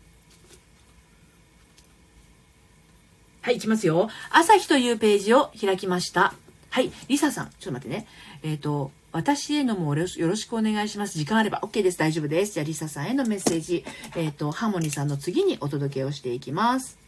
[3.40, 4.08] はい、いきますよ。
[4.30, 6.34] 朝日というページを開きました。
[6.70, 8.06] はい、リサさん、ちょっと待ってね。
[8.42, 11.16] えっ、ー、と、私へのもよろしくお願いします。
[11.16, 11.98] 時間あれば OK です。
[11.98, 12.54] 大丈夫です。
[12.54, 13.84] じゃあ、リサさんへのメッセージ、
[14.16, 17.03] えっ、ー、と、ハーモニーさんの次にお届けをしていきます。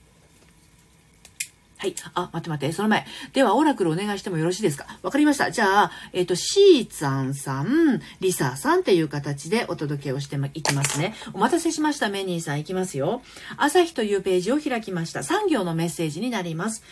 [1.79, 1.95] はい。
[2.15, 2.73] あ、待って待って。
[2.73, 3.07] その前。
[3.35, 4.87] では、オラクルお願いしてもよろしいですか？
[5.03, 5.51] わかりました。
[5.51, 11.15] じゃあ、えっ、ー、と、シーツァンさん、リサさんっていう形でお届けをしていきますね。
[11.35, 12.09] お待たせしました。
[12.09, 13.21] メニーさんいきますよ。
[13.59, 15.21] 朝日というページを開きました。
[15.21, 16.83] 3行のメッセージになります。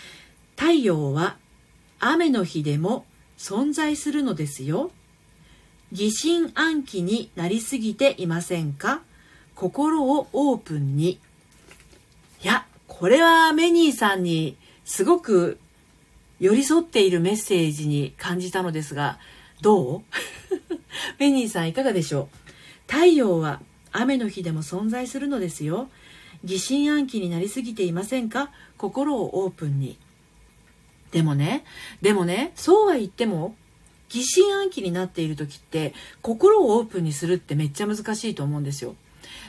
[0.57, 1.37] 太陽は
[1.99, 3.07] 雨の日でも
[3.39, 4.91] 存在するのですよ。
[5.93, 9.01] 疑心暗鬼になりすぎていませんか？
[9.55, 11.13] 心をオープンに。
[11.13, 15.59] いや、これはメニーさんにすごく
[16.41, 19.19] 寄り添っているメッセージに感じたのですが、
[19.61, 20.03] どう？
[21.19, 22.29] ベニーさんいかがでしょ
[22.89, 22.93] う？
[22.93, 23.61] 太陽は
[23.93, 25.89] 雨の日でも存在するのですよ。
[26.43, 28.51] 疑心暗鬼になりすぎていませんか？
[28.77, 29.99] 心をオープンに。
[31.13, 31.65] でもね、
[32.03, 33.55] でもね、そうは言っても、
[34.09, 38.97] 疑心暗鬼になっている時って、心をオープンにするってめっちゃ難しいと思うんですよ。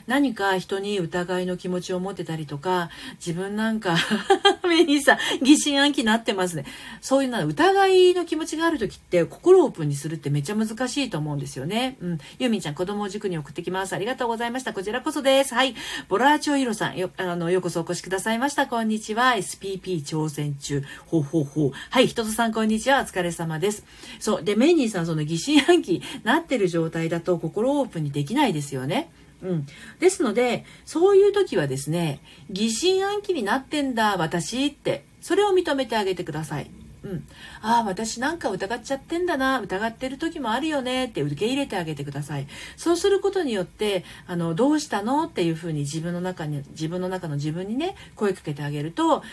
[0.08, 2.90] 何か人に疑いの気持ちを持ってたりとか、
[3.26, 3.98] 自分なんか
[4.68, 6.66] 目にさ、疑心暗鬼になってますね。
[7.02, 11.98] そういうな疑いの気持ちがある時って心をオープンにするってめっちゃ難しいと思うんですよね。
[12.02, 12.18] うん。
[12.40, 13.94] ゆみちゃん、子供を塾に送ってきます。
[13.94, 14.74] ありがとうございました。
[14.74, 15.56] こちらこそです。
[15.56, 15.76] はい。
[16.08, 18.68] ボラーチョイロさん、よ、あの、ようこそお越しくださいました。
[18.68, 19.34] こんにちは。
[19.34, 20.84] SPP 挑戦中。
[21.08, 21.72] ほうほうほう。
[21.90, 22.08] はい。
[22.08, 23.02] ひととさん、こんにちは。
[23.02, 23.84] お疲れ様です。
[24.20, 24.44] そう。
[24.44, 29.10] で、メイニーさん、その疑心暗鬼なってる状態だと心オープンにできないですよね。
[29.42, 29.66] うん。
[30.00, 36.70] ですので、そういう時はですね、疑心暗鬼になってんだ、私って、それを認めてあげてください。
[37.06, 37.28] うん。
[37.62, 42.48] ああ、私なんか疑っちゃってんだな、疑ってる時もあるよねって受け入れてあげてください。
[42.78, 49.24] そうすることによって、あの、どうしたのっていうふうに自分の中に、自分の中の自分にね、声かけてあげると、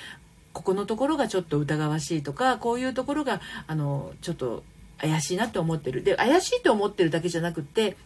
[0.53, 4.65] ここのところがちょっと疑わしいとか、こういうところが、あの、ちょっと
[4.99, 6.03] 怪しいなって思ってる。
[6.03, 7.97] で、怪しいと思ってるだけじゃなくって、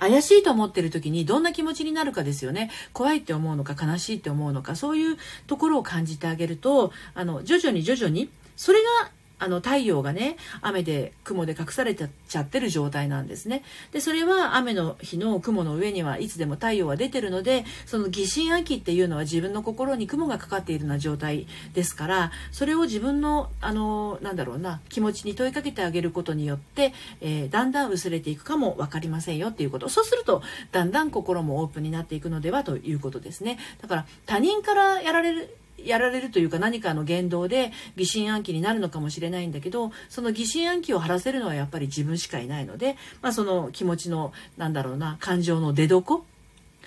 [0.00, 2.70] 怪しいと思ってる時にどんな気持ちになるかですよね。
[2.92, 9.10] 怖いって思うのか悲しいって思うのか、そういうところを感じてあげると、あの、徐々に徐々に、それが
[9.40, 13.64] あの太陽がね雨で雲で隠されちゃってる状態なんですね。
[13.90, 29.88] でそれは雨の日の雲の上にはいつでも太陽は出てるのでその疑心暗鬼っていうのは自分の心に雲がかかっているような状態ですからそれを自分のあのなんだろうな気持ちに問いかけてあげることによって、えー、だんだん薄れていくかも分かりませんよっていうこと。
[29.88, 33.58] そうするとだんだん心もオープンになっていくのではということですね。
[33.80, 46.24] だから他人からやられるやられるというか何かの言動で疑心暗鬼になるのかもしれないんだけどその疑心暗鬼を晴らせるのはやっぱり自分しかいないので、まあ、その気持ちのなんだろうな感情の出どこ？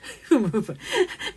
[0.23, 0.77] ふむふむ。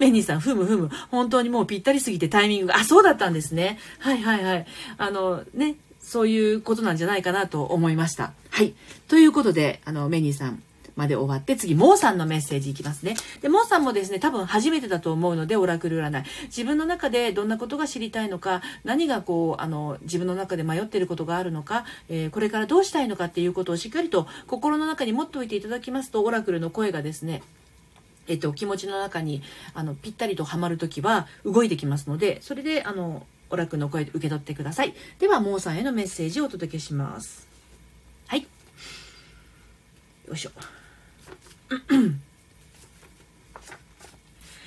[0.00, 0.90] メニーさん、ふむふむ。
[1.10, 3.78] 本当にもうぴったりすぎてタイミングが、あ、そうだったんですね。
[4.00, 4.66] はいはいはい。
[4.98, 8.32] あの、ね、そういうことなんじゃないかなと思いました。
[8.50, 8.74] はい。
[9.08, 10.62] ということで、あの、メニーさん、
[10.96, 13.14] まで終わって、次、モーさんのメッセージいきますね。
[13.42, 16.24] で、モーさんもですね、多分初めてだと思うので、オラクル占い。
[16.44, 27.42] 自分の中でどんなことが知りたいのか、何がこう、あの、自分の中で迷っていることがあるのか、えー、これからどうしたいのかっていうことをしっかりと心の中に持っておいていただきますと、オラクルの声がですね、
[28.28, 29.42] えっと、気持ちの中に
[29.74, 37.46] あのぴったりとはまるときは動いてきますのでそれであのオラクルの声受け取ってくださいではモーさんへのメッセージをお届けします
[38.26, 38.46] はい
[40.28, 40.50] よいしょ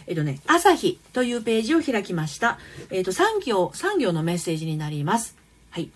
[0.08, 2.58] えっとね、朝日というページを開きました。
[2.90, 5.38] えっと、産業、産業のメッセージになります。
[5.70, 5.92] はい。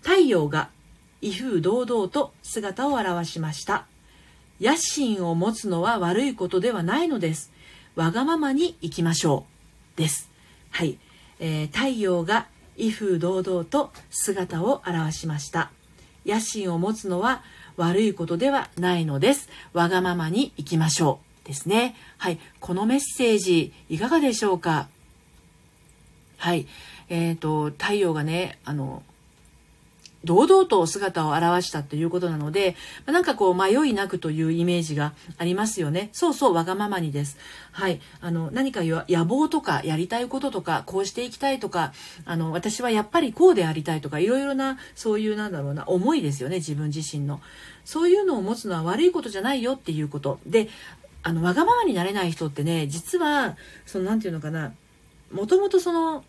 [0.00, 0.70] 太陽が
[1.20, 3.86] 威風堂々と姿を現しました。
[4.60, 7.52] 野心を持つのは悪いことではないのです。
[7.94, 9.44] わがままに行きましょ
[9.96, 9.98] う。
[9.98, 10.30] です。
[10.70, 10.98] はい。
[11.38, 15.70] えー、太陽が威風堂々と姿を現しました。
[16.24, 17.42] 野心を持つのは
[17.76, 19.48] 悪いことではないのです。
[19.72, 21.46] わがままに行きましょう。
[21.46, 21.96] ですね。
[22.18, 22.38] はい。
[22.60, 24.88] このメッセージ、いかがでしょうか？
[26.36, 26.66] はい。
[27.08, 29.02] えっ、ー、と、太陽がね、あの、
[30.24, 36.10] 堂々と姿を現したということなので、なんかこう迷いなくというイメージがありますよね。
[36.12, 37.36] そうそう、わがままにです。
[37.72, 38.00] はい。
[38.20, 41.92] あの、何か野望とかやりたいこととか、こうしていきたいとか、
[42.24, 47.40] あの、私はやっぱりこうでありたいとか、いろいろな、そういうなんだろうな、思いですよね、自分自身の。
[47.84, 50.38] そういうのを持つのは悪いことじゃないよっていうこと。
[50.46, 50.68] で、
[51.24, 53.56] あの、わがままになれない人ってね、実は、
[53.86, 54.72] その、なんていうのかな、
[55.32, 56.24] もともとその、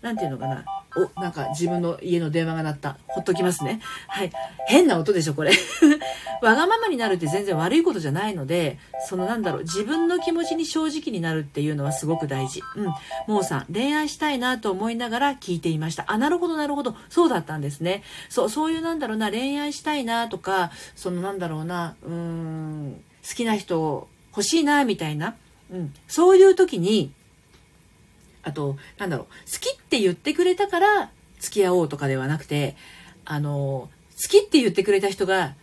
[0.00, 0.64] なんていうのかな、
[0.96, 2.98] お、なんか自分の家の電話が鳴った。
[3.06, 3.80] ほっときますね。
[4.08, 4.32] はい。
[4.66, 5.52] 変な音でしょ、これ。
[6.42, 8.78] わがままになるって全然悪いことじゃないので、
[9.08, 12.62] そのなんだろう、自分の気持ちに正直になるっていうのはすごく大事。
[12.76, 13.32] うん。
[13.32, 16.04] もうさん、恋愛したいなと思いながら聞いていました。
[16.08, 16.96] あ、なるほど、なるほど。
[17.08, 18.02] そうだったんですね。
[18.28, 25.36] そう、そういうなんだろうな、恋愛したいなとか、そのなんだろうな、うーん、好きな人欲しいな、みたいな。
[25.72, 25.94] うん。
[26.08, 27.12] そういう時に、
[28.42, 32.76] あと、なんだろう、好きって言ってくれたから付き合おうとかではなくて、
[33.24, 33.88] あの、
[34.22, 35.54] 好きって言ってくれた人が、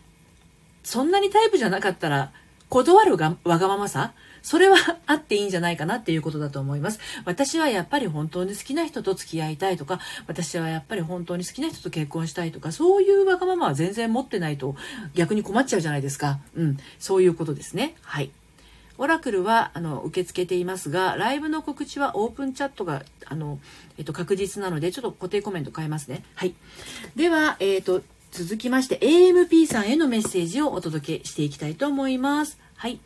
[0.84, 2.32] そんなにタイプじゃなかったら、
[2.70, 7.00] 断るがわがままさそれは あっていいんじゃないかなっていうことだと思います。
[7.26, 14.76] 私はやっぱり本当に好きな人と付き合いたいとか、私はやっぱり本当に好きな人と結婚したいとか、そういうわがままは全然持ってないと
[15.14, 16.40] 逆に困っちゃうじゃないですか。
[16.56, 16.78] うん。
[17.00, 17.96] そういうことですね。
[18.02, 18.32] はい。
[19.00, 23.60] オラクルはあの受け付けていますが、ライブの告知はオープンチャットがあの、
[23.98, 26.24] えっと、確実なので、ちょっと固定コメント変えますね。
[26.36, 26.54] はい。
[27.16, 32.60] では、えっと、続きまして AMP さんへのメッセージをお届けしていきたいと思います。
[32.76, 33.00] はい。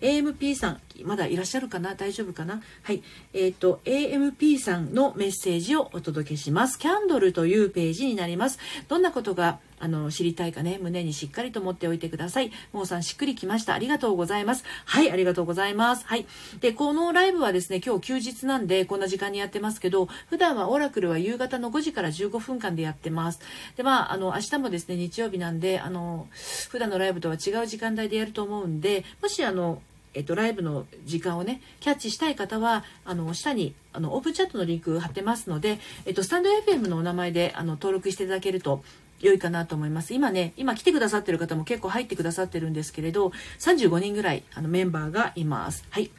[0.00, 1.94] AMP さん、まだいらっしゃるかな？
[1.94, 2.60] 大丈夫かな？
[2.82, 3.02] はい。
[3.32, 6.78] えっ、ー、と、AMP さんのメッセージをお届けします。
[6.78, 8.58] キャンドルというページになります。
[8.88, 12.50] どんなことがあの、知りたいかね、胸にしっかりと持っておいてください。
[12.72, 13.74] もうさん、しっくりきました。
[13.74, 14.64] ありがとうございます。
[14.84, 16.06] はい、ありがとうございます。
[16.06, 16.26] はい。
[16.60, 23.40] で、このライブはですね、今日休日なんで、こんな時間にやってますけど、普段はオラクルは夕方の5時から15分間でやってます。
[23.76, 26.28] で、まあ、あの、明日もですね、日曜日なんで、あの、
[26.70, 29.82] 普段のライブとは違う時間帯でやると思うんで、もしあの、
[30.16, 38.82] えっと、ライブの時間をね、キャッチしたい方は、あの、下に、あの、オープンチャットのリンク貼ってますので、えっと、スタンド FM のお名前で、あの、登録していただけると、
[39.20, 40.14] 良いかなと思います。
[40.14, 45.84] 今ね、今来てくださってる方も結構入ってくださってるんですけれど、35人ぐらいあのメンバーがいます。
[45.90, 46.10] はい。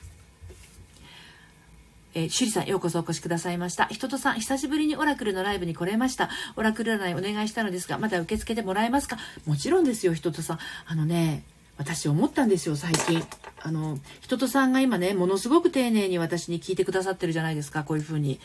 [2.14, 3.86] えー、シュリさん、ようこそお越しくださいました。
[3.86, 6.30] 人とさん、久しぶりにオラクルのライブに来れました。
[6.56, 9.18] オラクル占いお願いしたのですが、まだ受け付けてもらえますか？
[9.46, 10.60] もちろんですよ、人とさん。
[10.88, 11.44] あのね、
[11.78, 13.24] 私思ったんですよ、最近。
[13.62, 18.40] あの、人とさんが今ね、ものすごく丁寧に私に聞いてくださってるじゃないですか、こういうふうに。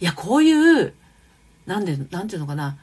[0.00, 0.92] いや、こういう、
[1.64, 2.76] なんで、なんていうのかな。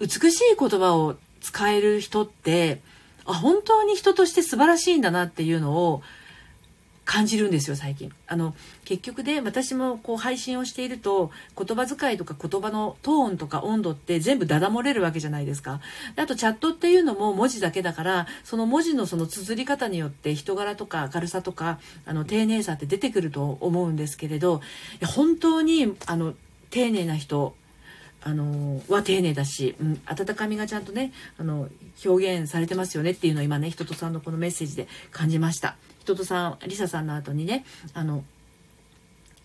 [0.00, 2.80] 美しい言葉を使える人って、
[3.26, 6.02] あ、本当に人として素晴らしいんだなっていうのを
[7.04, 8.12] 感じるんですよ、最近。
[8.28, 15.80] あの、結局で、私もこう配信をしていると、言葉遣いとか言葉のトーンとか温度って全部ダダ漏れるわけじゃないですか。
[16.16, 24.60] あとチャットっていうのも文字だけだから、その文字のその綴り方によって人柄とか明るさとか、あの、丁寧さって出てくると思うんですけれど、
[25.04, 26.34] 本当に、あの、
[26.70, 27.56] 丁寧な人
[28.22, 31.68] あのは丁寧だし、うん、温かみがちゃんとねあの
[32.04, 38.24] 表現されてますよねっていうのを今ね人とさんのこのメッセージで感じました人とさんりささんの後にねあの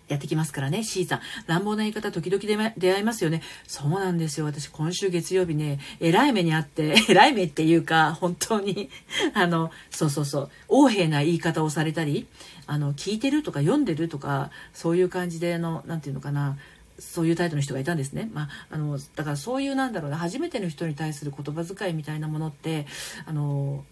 [0.08, 0.84] やってきますからね。
[0.84, 1.20] C さん。
[1.48, 3.42] 乱暴な言い方、時々出会いますよね。
[3.66, 4.46] そうなんですよ。
[4.46, 8.90] 私、今週月曜日ね、えらい目にあって、 えらい目っていうか、本当に、
[9.34, 12.28] あの、そうそうそう、横柄な言い方をされたり、
[12.68, 16.58] あの、聞いてるとか読んでるとか、そういう感じで、あの、なんていうのかな、
[17.00, 18.30] そういうタイプの人がいたんですね。
[18.34, 22.86] まあ、あの、だからそういうなんだろうな、初めての人に対する言葉遣いみたいなものって、
[23.26, 23.84] あの、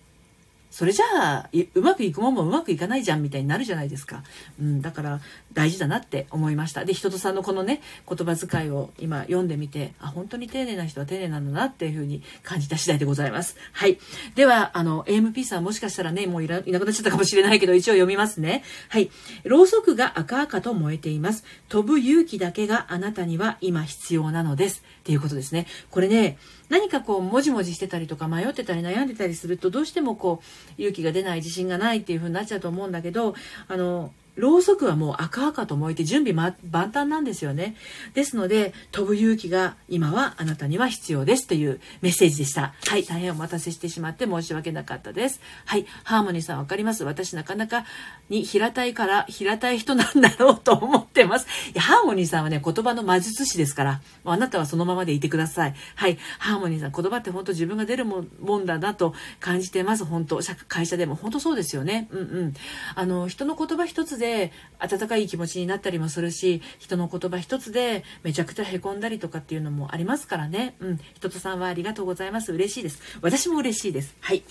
[0.73, 4.23] それじゃあうまくいくもんもうまくいかないじゃんみたいになるじゃないですか、
[4.59, 5.19] うん、だから
[5.53, 6.83] 大事だなって思いました。
[6.83, 13.55] で人とさんのこのね言葉遣いを今読んでみてあ本当に丁寧な人は丁寧なんだなっていうふうに感じた次第でございます。
[13.71, 13.99] はい。
[14.33, 18.63] ではあの AMP さんもしかしたらねもういなくなっちゃったかもしれないけど一応読みますね。
[18.89, 19.12] はい。
[19.43, 21.43] ろうそくが赤々と燃えています。
[21.69, 24.81] 飛ぶ勇気だけがあなたには今必要なのです。
[25.01, 25.67] っていうことですね。
[25.91, 26.39] これね
[26.73, 30.41] 何かこうもじもじしてたりとか迷ってたり悩んでたりするとどうしてもこ
[30.79, 33.36] う勇気が出ない自信がないっていう風になっちゃうと思うんだけど
[33.67, 37.75] あのろうそくはもう赤々と燃えて準備、ま、万端なんですよね。
[38.13, 42.73] ですので、飛ぶ勇気が今はあなたには必要ですというメッセージでした。
[42.87, 45.39] はい、大変お待たせしてしまって申し訳なかったです。
[45.65, 47.03] はい、ハーモニーさんわかります？
[47.03, 47.85] 私なかなか
[48.29, 51.47] に平たいから平たい人なんだろうと思ってます。
[51.73, 55.75] いや、ハーモニーさんはね、言葉の魔術師ですから、あなたはそのままでいてください。
[55.95, 58.23] はい、ハーモニーさん、言葉って本当自分が出るも
[58.57, 60.05] んだなと感じてます。
[60.05, 62.07] 本当、会社でも本当そうですよね。
[62.11, 62.53] うんうん。
[62.95, 74.43] あの、人の言葉一つで温かい気持ちになったりもするし人の言葉一つでめちゃくちゃへこんだりとかっていうのもありますからねうん人とさんはありがとうございます嬉しいです私も嬉しいですはい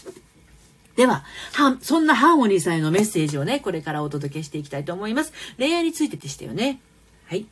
[0.95, 5.33] では、は、そんなハーモニーさんへのメッセージをね、これからお届けしていきたいと思います。
[5.57, 6.81] 恋愛についてでしたよね。
[7.25, 7.47] はい。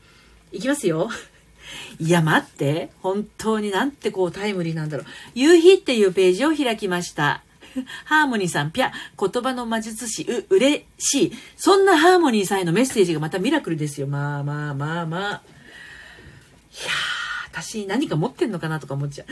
[0.52, 1.08] いきますよ。
[1.98, 2.90] いや、待って。
[3.00, 5.06] 本当になんてこうタイムリーなんだろう。
[5.34, 7.42] 夕日っていうページを開きました。
[8.04, 11.32] ハーモニーさん、ぴゃ、言葉の魔術師、う、嬉しい。
[11.56, 14.06] そんなハーモニーさんへのメッセージがまたミラクルですよ。
[14.06, 15.30] まあまあまあまあ。
[15.30, 19.26] いやー、私何か持ってんのかなとか思っちゃう。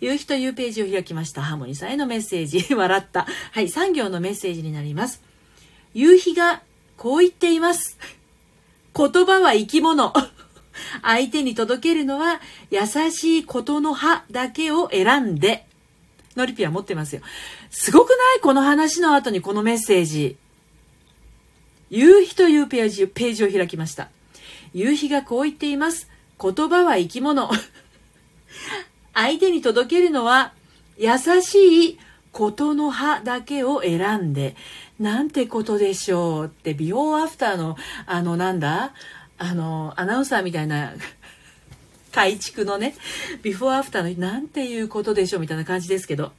[0.00, 1.42] 夕日というページを開きました。
[1.42, 2.66] ハーモニーさんへのメッセージ。
[2.74, 3.26] 笑った。
[3.52, 5.22] はい、3行のメッセージになります。
[5.94, 6.62] 夕日が
[6.96, 7.98] こう言っています。
[8.96, 10.12] 言葉は生き物。
[11.02, 15.66] 相手に届けるのは優しいことの葉だけを選んで。
[16.36, 17.22] ノリピは持ってますよ。
[17.70, 18.40] すごくない？
[18.40, 20.36] この話の後にこのメッセージ。
[21.88, 24.08] 夕日というページ、ページを開きました。
[24.74, 26.08] 夕日がこう言っています。
[26.40, 27.50] 言葉は生き物。
[29.14, 30.52] 相手に届けるのは
[30.96, 31.98] 優しい
[32.32, 34.56] 言の葉だけを選んで、
[34.98, 38.92] なんてことでしょうってビフォーアフターの、あのなんだ？
[39.38, 40.92] あの、アナウンサーみたいな
[42.12, 42.96] 改築のね、
[43.42, 46.32] ビフォーアフターのなんていうことでしょうみたいな感じですけど。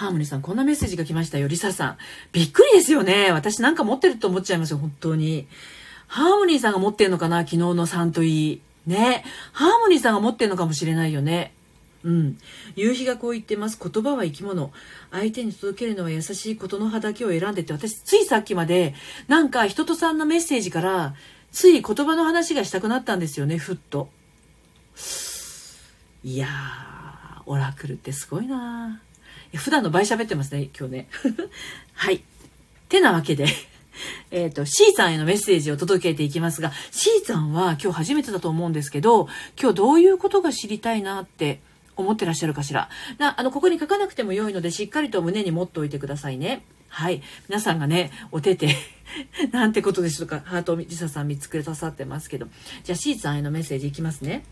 [0.00, 1.46] ハーモニーさん、こんなメッセージが来ましたよ。
[1.46, 1.98] リサさん。
[2.32, 3.32] びっくりですよね。
[3.32, 5.46] 私なんか持ってると思っちゃいますよ、本当に。
[6.06, 9.22] ハーモニーさんが持ってんのかな昨日のサントイね。
[9.52, 11.52] ハーモニーさんが持ってんのかもしれないよね。
[12.02, 12.38] うん。
[12.76, 13.78] 夕日がこう言ってます。
[13.78, 14.72] 言葉は生き物。
[15.10, 18.94] 相手に届けるのは優しいことの葉だけを選んでって、私、ついさっきまで、
[19.28, 21.14] なんか人とさんのメッセージから、
[21.52, 24.08] つい言葉の話がしたくなったんですよね、ふっと。
[26.24, 29.02] いやー、オラクルってすごいな
[29.54, 31.08] 普段の倍喋ってますね、今日ね。
[31.94, 32.22] はい。
[32.88, 33.46] てなわけで
[34.30, 39.28] えっと、C さんへのメッセージを届けていきますが、C さんは今日初めてだと思うんですけど、
[39.60, 41.60] 今日どういうことが知りたいなって
[41.96, 42.88] 思ってらっしゃるかしら。
[43.18, 46.62] なあの、ここに書かなくても良いので、しっかりと胸に持っておいてくださいね。
[46.88, 47.22] はい。
[47.48, 48.76] 皆さんがね、お手て
[49.52, 50.40] なんてことでしょうか。
[50.44, 52.46] ハートリサさん見つくださってますけど。
[52.84, 54.44] じゃあ、シーさんへのメッセージいきますね。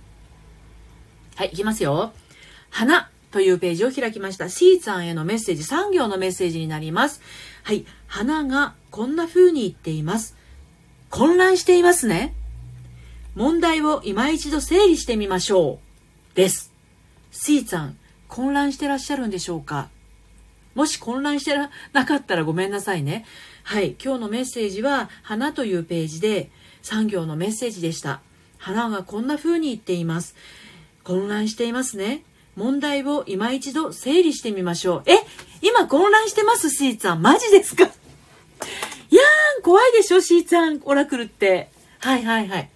[1.37, 2.13] はい、いきますよ。
[2.71, 4.49] 花というページを開きました。
[4.49, 7.21] シーさんへのメッセージ、3行のメッセージになります。
[7.63, 10.37] はい、花がこんな風に言っています。
[11.11, 12.35] 混乱していますね。
[13.35, 15.79] 問題を今一度整理してみましょ
[16.33, 16.37] う。
[16.37, 16.73] です。
[17.31, 17.97] シーさん、
[18.29, 19.91] 混乱してらっしゃるんでしょうか？
[20.75, 21.55] もし混乱して
[21.93, 23.27] なかったらごめんなさいね。
[23.65, 26.51] はい、今日のメッセージは、花というページで
[26.83, 28.21] 3行のメッセージでした。
[28.59, 30.35] 花がこんな風に言っています。
[31.05, 32.23] 混乱していますね。
[32.59, 35.03] 問題を今一度整理してみましょう。
[35.07, 35.13] え
[35.63, 36.69] 今混乱してます？
[36.71, 37.23] シーツさん。
[37.23, 37.85] マジですか？
[37.87, 37.87] い
[39.15, 41.71] やーん、怖いでしょシーツさん、オラクルって。
[42.01, 42.71] はいはいはい。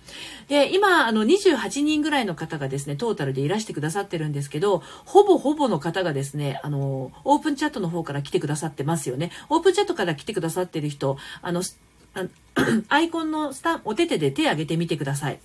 [0.49, 9.31] で、今、あの、28人ぐらいの方がですね、トータルでいらしてくださってるんですけど、ほぼほぼの方がですね、あの、オープンチャットの方から来てくださってますよね。
[9.49, 11.63] オープンチャットから来てくださってる人、あの、
[12.15, 12.25] あ
[12.89, 15.41] アイコンのスタン、お手手で手挙げてみてください。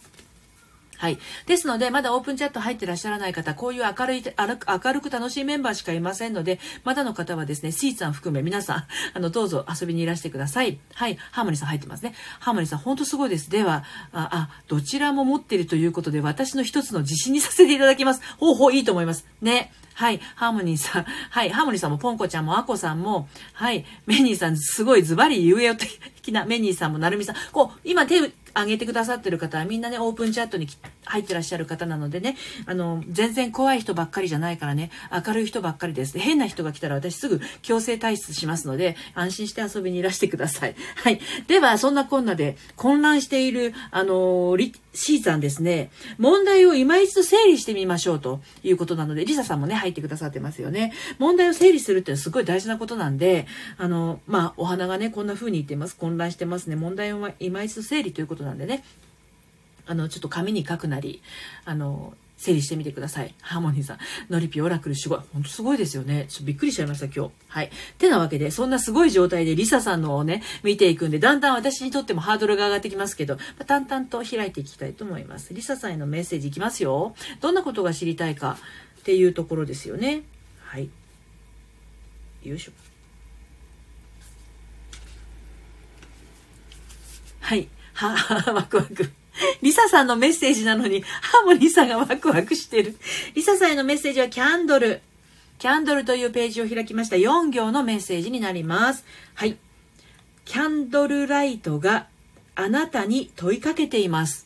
[0.98, 1.20] はい。
[1.46, 10.80] ですので、まだオープンチャット入ってらっしゃらない方、こういう明るい、明るく楽しいメンバーしかいませんので、まだの方はですね、シーツさん含め皆さん、 あの、どうぞ遊びにいらしてください。
[10.94, 11.18] はい。
[11.32, 12.16] ハーモニーさん入ってますね。
[12.40, 13.50] ハーモニーさん、ほんとすごいです。
[13.50, 18.22] では、あ、あどちらも持ってるということで、私の一つの自信にさせていただきます。
[18.38, 19.26] ほうほう、いいと思います。
[19.42, 19.72] ね。
[19.94, 20.20] はい。
[20.36, 21.04] ハーモニーさん。
[21.04, 21.50] はい。
[21.50, 23.84] ハーモニーさんも、ポンコちゃんも、アコさんも、はい。
[24.06, 25.88] メニーさん、すごいズバリ言えよって
[26.28, 27.36] きなメニーさんもなるみさん。
[27.52, 30.68] こう、今手挙げてくださってる方はみんなね、オープンチャットに
[31.06, 34.92] 入ってらっしゃる方なのでね、あの、全然怖い人ばっかりじゃないからね、
[35.26, 36.18] 明るい人ばっかりです。
[36.18, 40.76] 変な人が来たら私すぐ強制退出しますので、安心して遊びにいらしてください。
[40.96, 41.20] はい。
[41.48, 50.92] では、そんなこんなで混乱している、あの、リ、シーさんですね、問題を今一度整理してみましょうということなので、リサさんもね、入ってくださってますよね。
[51.20, 53.46] 問題を整理するってすごい大事なことなんで、
[53.78, 55.96] あの、まあ、お花がね、こんな風に言ってます。
[55.96, 56.76] 混乱してますね。
[56.76, 58.84] 問題を今一度整理ということなんでね、
[59.86, 61.22] あの、ちょっと紙に書くなり、
[61.66, 63.34] あの、整理してみてください。
[63.42, 63.98] ハーモニーさん。
[64.30, 65.20] ノリピオラクルすごい。
[65.34, 66.28] ほんとすごいですよね。
[66.30, 67.32] ちょっとびっくりしちゃいました、今日。
[67.48, 67.72] はい。
[67.98, 75.54] てなわけで、そんなすごい状態でリサさんのをね、見ていくんで、だんだん私にとってもハードルが上がってきますけど、まあ、淡々と開いていきたいと思います。
[75.54, 77.16] リサさんへのメッセージいきますよ。
[77.42, 78.60] どんなことが知りたいか
[79.00, 80.22] っていうところですよね。
[80.60, 80.90] はい。
[82.44, 82.72] よいしょ。
[87.48, 87.70] はい。
[87.94, 89.10] は、は ワクワク。
[89.62, 92.98] リサさんのメッセージなのに、ハーモニーさんがワクワクしてる。
[93.36, 95.00] リサさんへのメッセージはキャンドル。
[95.58, 99.06] キャンドルというページを開きました4行のメッセージになります。
[99.34, 99.56] はい。
[100.44, 102.08] キャンドルライトが
[102.56, 104.46] あなたに問いかけています。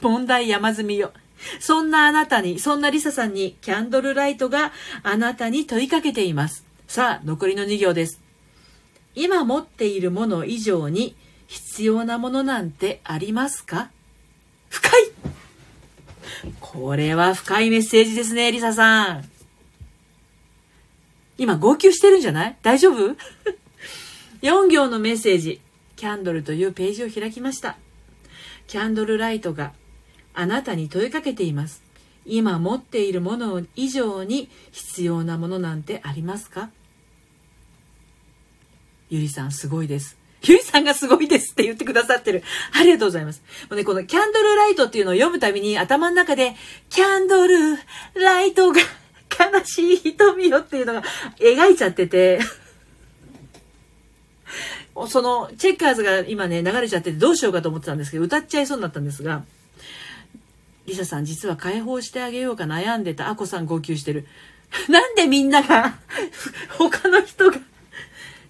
[0.00, 1.12] 問題山積みよ。
[1.60, 4.72] そんなあなたに、そんなリサさんにキャンドルライトが
[5.04, 6.64] あなたに問いかけています。
[6.88, 8.20] さあ、残りの2行です。
[9.14, 11.14] 今持っているもの以上に
[11.48, 13.90] 必要なものなんてありますか？
[14.68, 14.92] 深い
[16.60, 19.28] これは深いメッセージですね、リサさん。
[21.38, 22.56] 今、号泣してるんじゃない？
[22.62, 23.16] 大丈夫
[24.42, 25.60] ?4 行のメッセージ。
[25.96, 27.78] キャンドルというページを開きました。
[28.66, 29.72] キャンドルライトが
[30.34, 31.82] あなたに問いかけています。
[32.26, 36.68] 今持っているもの以上に必要なものなんてありますか？
[39.08, 40.17] ゆりさんすごいです。
[40.42, 42.42] ゆいさんがすごいですって言ってくださってる。
[42.72, 43.42] ありがとうございます。
[43.68, 46.54] もうね、このキャンドルライトっていうのを読むたびに頭の中で、
[46.90, 47.76] キャンドル
[48.14, 48.80] ライトが
[49.30, 51.02] 悲しい瞳よっていうのが
[51.38, 52.40] 描いちゃってて、
[55.08, 59.44] その、チェッカーズが今ね、流れちゃっててどうしようかと思ってたんですけど、歌っちゃいそうになったんですが、
[60.88, 63.28] リサさん実は解放してあげようか悩んでた。
[63.28, 64.26] アコさん号泣してる。
[64.88, 65.98] なんでみんなが
[66.78, 67.58] 他の人が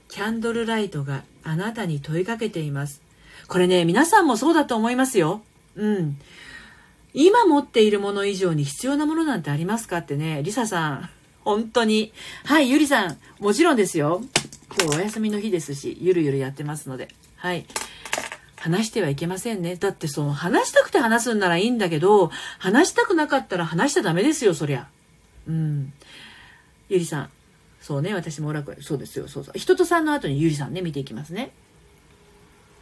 [0.08, 3.00] キャンドルライトがあなたに問いかけています。
[3.46, 5.42] これね、皆さんもそうだと思いますよ。
[5.76, 6.18] うん。
[7.14, 11.10] 今持っているもの以上に必要なものなんてありますかってね、リサさん、
[11.44, 12.12] 本当に。
[12.44, 14.22] はい、ゆりさん、もちろんですよ。
[14.78, 17.08] 今日お休みの日ですし、ゆるゆるやってますので。
[17.36, 17.64] はい。
[18.56, 19.76] 話してはいけませんね。
[19.76, 24.86] だってその話したくて話すんならいいんだけど、話したくなかったら話しちゃダメですよ、そりゃ。
[25.48, 25.94] うん。
[26.90, 27.30] ゆりさん、
[27.88, 29.58] そうね、私もオラクル、そうですよ、そうそう。
[29.58, 31.52] 人とさんの後にゆりさんね、見ていきますね。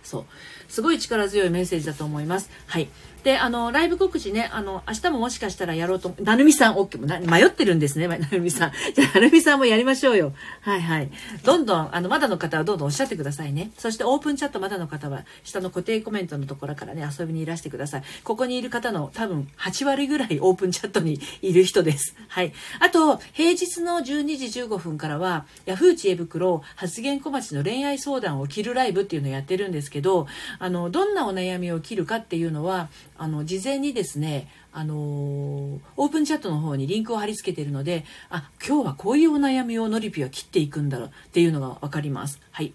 [0.02, 0.24] そう。
[0.68, 2.50] すごい力強いメッセージだと思います。
[2.66, 2.88] はい。
[3.26, 8.72] で、あの、ライブ告知ね、あの、明日ももしかしたらやろうと、なるみさん、OK、迷ってるんですね、 なるみさん。
[8.94, 10.32] じゃあ、なるみさんもやりましょうよ。
[10.60, 11.10] はいはい。
[11.42, 13.72] どんどん、あの、まだの方はどんどんおっしゃってくださいね。
[13.78, 18.02] そして、オープンチャットまだの方は、下の固定コメントのところからね、遊びにいらしてください。
[18.22, 22.14] ここにいる方の多分、8割ぐらいオープンチャットにいる人です。
[22.28, 22.52] はい。
[22.78, 24.04] あと、平日の12
[24.38, 30.28] 時15分からは、ヤフー知恵袋発言小町の恋愛相談を切るライブっていうのをやってるんですけど、
[30.60, 32.88] あの、どんなお悩みを切るかっていうのは、
[33.18, 42.40] あの、事前にですね、あのー、オープンチャットの方にリンクを貼り付けているので、あ、今日はこういうお悩みをのりぴは切っていくんだろうっていうのがわかります。
[42.50, 42.72] はい。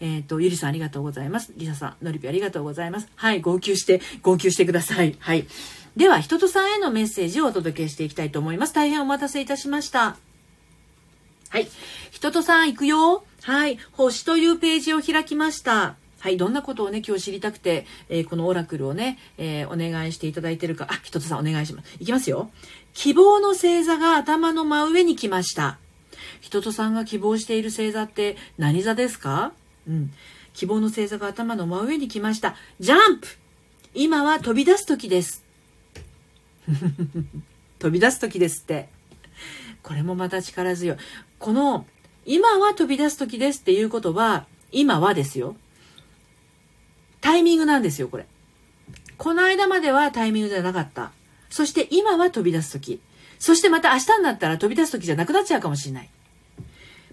[0.00, 1.52] えっ、ー、と、ゆりさんありがとうございます。
[1.56, 3.08] りささん、のりぴありがとうございます。
[3.14, 5.16] はい、号泣して、号泣してください。
[5.18, 5.46] はい。
[5.96, 8.74] では、人とさんへのメッセージをお届けしていきたいと思います。
[8.74, 10.16] 大変お待たせいたしました。
[11.48, 11.68] はい。
[12.10, 13.24] 人とさん行くよ。
[13.42, 13.78] はい。
[13.92, 15.96] 星というページを開きました。
[16.18, 21.96] はい、どんなことをね、今日知りたくて、えー、このオラクルをね、えー、お願いしていただいてるか、あ、ひとつさんお願いします。
[22.00, 22.50] いきますよ。
[22.94, 25.78] 希望の星座が頭の真上に来ました。
[26.40, 29.52] ひととさんが希望している星座って何座ですか？
[29.86, 30.12] うん。
[30.54, 32.56] 希望の星座が頭の真上に来ました。
[32.80, 33.28] ジャンプ
[33.94, 35.44] 今は飛び出す時です。
[37.78, 38.88] 飛び出す時ですって。
[39.82, 40.96] これもまた力強い。
[41.38, 41.86] この、
[42.24, 45.56] 今は飛び出す時ですっていうことは、今はですよ。
[47.26, 48.26] タイミングなんですよ、これ。
[49.18, 51.10] この間まではタイミングじゃなかった。
[51.50, 53.00] そして今は飛び出す時。
[53.40, 56.10] そしてまた明日になったら飛び出す時じゃなくなっちゃうかもしれない。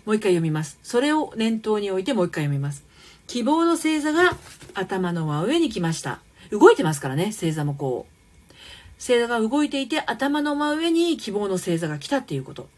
[0.05, 0.77] もう一回読みます。
[0.83, 2.85] それを念頭に置いてもう一回読みます。
[3.25, 4.37] 希望の星座が
[4.75, 6.19] 頭の真上に来ました。
[6.51, 8.53] 動いてますからね、星座もこう。
[8.99, 12.69] 星座が動いていて頭の真上に希望の星座が来たっていうこと。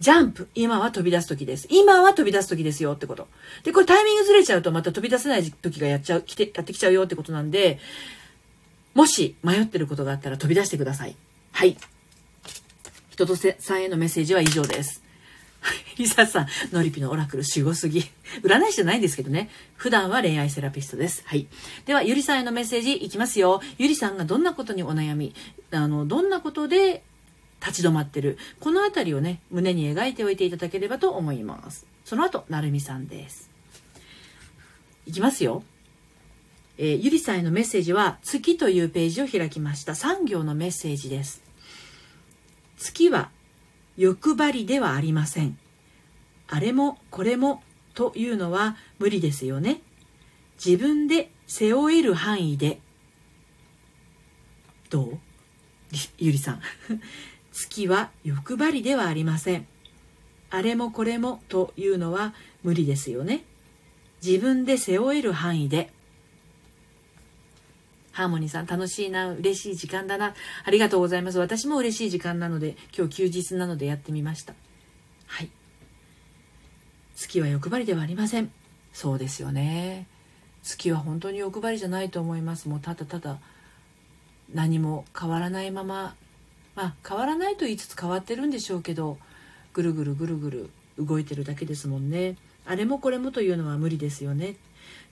[0.00, 0.48] ジャンプ。
[0.54, 1.66] 今は飛び出す時です。
[1.70, 3.26] 今は飛び出す時ですよってこと。
[3.64, 7.80] で、これタイミングずれちゃうとまた飛び出せない時がやっちゃう、来て、やってきちゃうよってことなんで、
[8.94, 11.16] もし迷ってることがあったら飛び出してください。
[11.52, 11.76] はい。
[13.10, 15.02] 人とさんへのメッセージは以上です。
[15.98, 18.04] リサさん、ノリピのオラクル、すごすぎ。
[18.42, 19.50] 占い師じゃないんですけどね。
[19.76, 21.22] 普段は恋愛セラピストです。
[21.26, 21.46] はい。
[21.86, 23.60] では、ゆりさんへのメッセージいきますよ。
[23.78, 25.34] ゆりさんがどんなことにお悩み、
[25.72, 27.02] あの、どんなことで
[27.60, 28.38] 立ち止まってる。
[28.60, 31.86] このあたりをね、胸に描いておいていただければと思います。
[32.04, 33.50] その後、なるみさんです。
[35.06, 35.62] いきますよ。
[36.76, 39.92] えー、ゆりさんへのメッセージは、月というページを開きました。
[39.92, 41.42] 3行のメッセージです。
[42.78, 43.30] 月は
[43.96, 45.58] 欲張りではありません。
[46.46, 47.62] あれもこれも
[47.94, 49.82] というのは無理ですよね。
[50.64, 52.80] 自分で背負える範囲で。
[54.88, 55.18] どう？
[56.18, 56.60] ゆりさん。
[57.58, 59.66] 月は欲張りではありません。
[60.48, 62.32] あれもこれもというのは
[62.62, 63.42] 無理ですよね。
[64.24, 65.92] 自分で背負える範囲で。
[68.12, 70.34] ハーモニーさん楽しいな、嬉しい時間だな。
[70.64, 71.38] ありがとうございます。
[71.40, 74.54] 私も嬉しい時間なので、今日休日なのでやってみました。
[75.26, 75.50] はい。
[77.16, 78.52] 月は欲張りではありません。
[78.92, 80.06] そうですよね。
[80.62, 82.68] 月は本当に欲張りじゃないと思います。
[82.68, 83.40] もうただただ
[84.54, 86.14] 何も変わらないまま、
[86.78, 89.18] まあ変わらないと言いつつ変わってるんでしょうけど、
[89.72, 92.36] ぐるぐるぐるぐる動いてるだけですもんね。
[92.66, 94.54] あれもこれもというのは無理ですよね。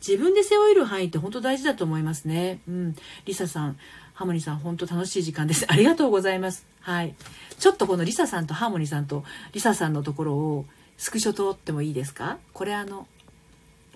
[0.06, 2.60] 自分で背負える範囲って本当大事だと思いますね。
[2.68, 2.96] うん。
[3.24, 3.76] リサさん、
[4.14, 5.66] ハーモニーさん、本当楽しい時間です。
[5.72, 6.64] ありがとうございます。
[6.82, 7.16] はい。
[7.58, 10.66] ちょっとこのリサさんとハーモニーさんとリサさんのところを
[10.98, 12.38] スクショ撮ってもいいですか？
[12.52, 13.08] これあの、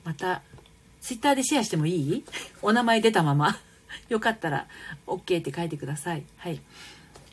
[0.02, 0.42] また、
[1.02, 2.24] ツイッターでシェアしてもいい？
[2.62, 3.56] お名前出たまま。
[4.08, 4.66] よかったら
[5.06, 6.24] OK って書いてください。
[6.38, 6.60] はい。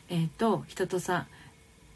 [0.08, 1.26] えっ、と、人とさん。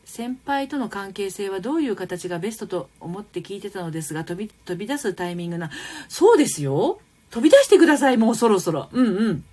[0.05, 5.71] 先輩との関係性はどういう形がベストと思って聞いてたのですが飛び飛び出すタイミングな
[6.09, 6.99] そうですよ
[7.31, 9.45] 飛び出してくださいもうそろそろうんうん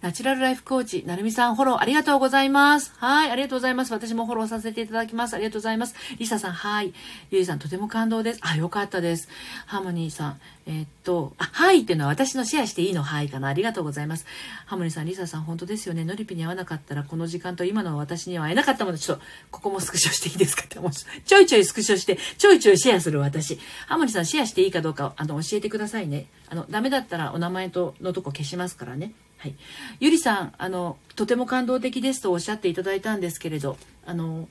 [0.00, 2.92] ナチュラルライフコーチ、なるみさんフォローありがとうございます。
[2.98, 3.92] はい、ありがとうございます。
[3.92, 5.34] 私もフォローさせていただきます。
[5.34, 5.96] ありがとうございます。
[6.18, 6.94] リサさん、はい。
[7.32, 8.38] ゆいさん、とても感動です。
[8.42, 9.28] あ、よかったです。
[9.66, 13.48] ハーモニーさん、えー、っと、あ、はいっていうのは私のシェアしていいのはいかな。
[13.48, 14.24] ありがとうございます。
[14.66, 16.04] ハーモニーさん、リサさん、本当ですよね。
[16.04, 20.92] ノリピに会わなかったら、この時間と今の私には会えなかったもの、ちょっと、ここもスクショしていいですかって思う。
[20.92, 23.58] ちょいちょいスクショして、ちょいちょいシェアする私。
[23.88, 26.26] ハーモニーさん、シェアしていいかどうか、あの、教えてくださいね。
[26.48, 29.12] あの、ダメだったらお名前とのとこ消しますからね。
[29.38, 29.54] はい、
[30.00, 34.48] ゆりさんあのとても感動的ですとおっしゃっていただいたんですけれどあの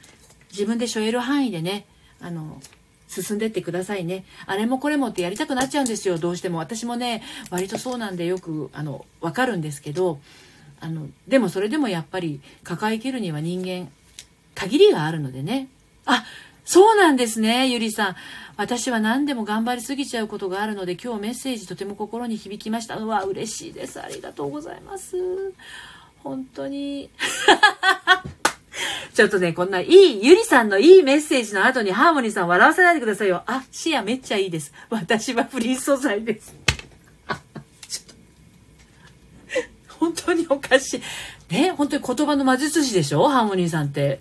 [0.51, 1.85] 自分で背負える範囲でね
[2.21, 2.61] あの
[3.07, 4.25] 進んでってくださいね。
[4.45, 6.17] あれもこれもってやりたくなっちゃうんですよ。
[6.17, 6.57] どうしても。
[6.57, 10.19] 私もね割とそうなんでよくあの分かるんですけど
[10.79, 13.89] あのでもそれでもやっぱり抱えきるには人間
[14.55, 15.69] 限りがあるのでね。
[16.05, 16.25] あ
[16.67, 18.15] そうなんですねゆりさん
[18.57, 25.15] 私は何でも頑張りすぎちゃうことがあるので今日メッセージとても心に響きましたうわ嬉しいですありがとうございます
[26.23, 27.09] 本当に
[29.15, 33.41] ちょっとね、こんないい、ゆりさんのいいメッセージの後にハーモニーさん笑わせないでくださいよ。
[33.47, 34.71] あ、視野めっちゃいいです。
[34.91, 36.53] 私はフリー素材です。
[39.97, 41.01] 本当におかしい。
[41.51, 43.27] ね、本当に言葉の魔術師でしょ？
[43.27, 44.19] ハーモニーさんって。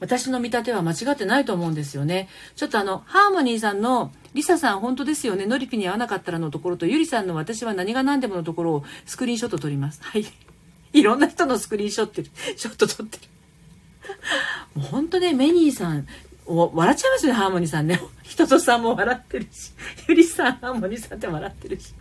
[0.00, 2.28] 私の見立ては間違ってないと思うんですよね。
[2.56, 5.46] ちょっとあの、ハーモニーさんの、リサさん本当ですよね。
[5.46, 10.00] ノリピに会わなかったらのところと、ゆりさんの私は何が何でものところをスクリーンショット撮ります。
[10.02, 10.26] はい。
[10.92, 12.22] いろんな人のスクリーンショット、
[12.56, 13.22] ショット撮ってる。
[14.74, 16.06] もう本当ね、メニーさん、
[16.46, 18.00] 笑っちゃいますね、ハーモニーさんね。
[18.22, 19.72] 人とさんも笑ってるし、
[20.08, 21.94] ゆりさん、ハーモニーさんって笑ってるし。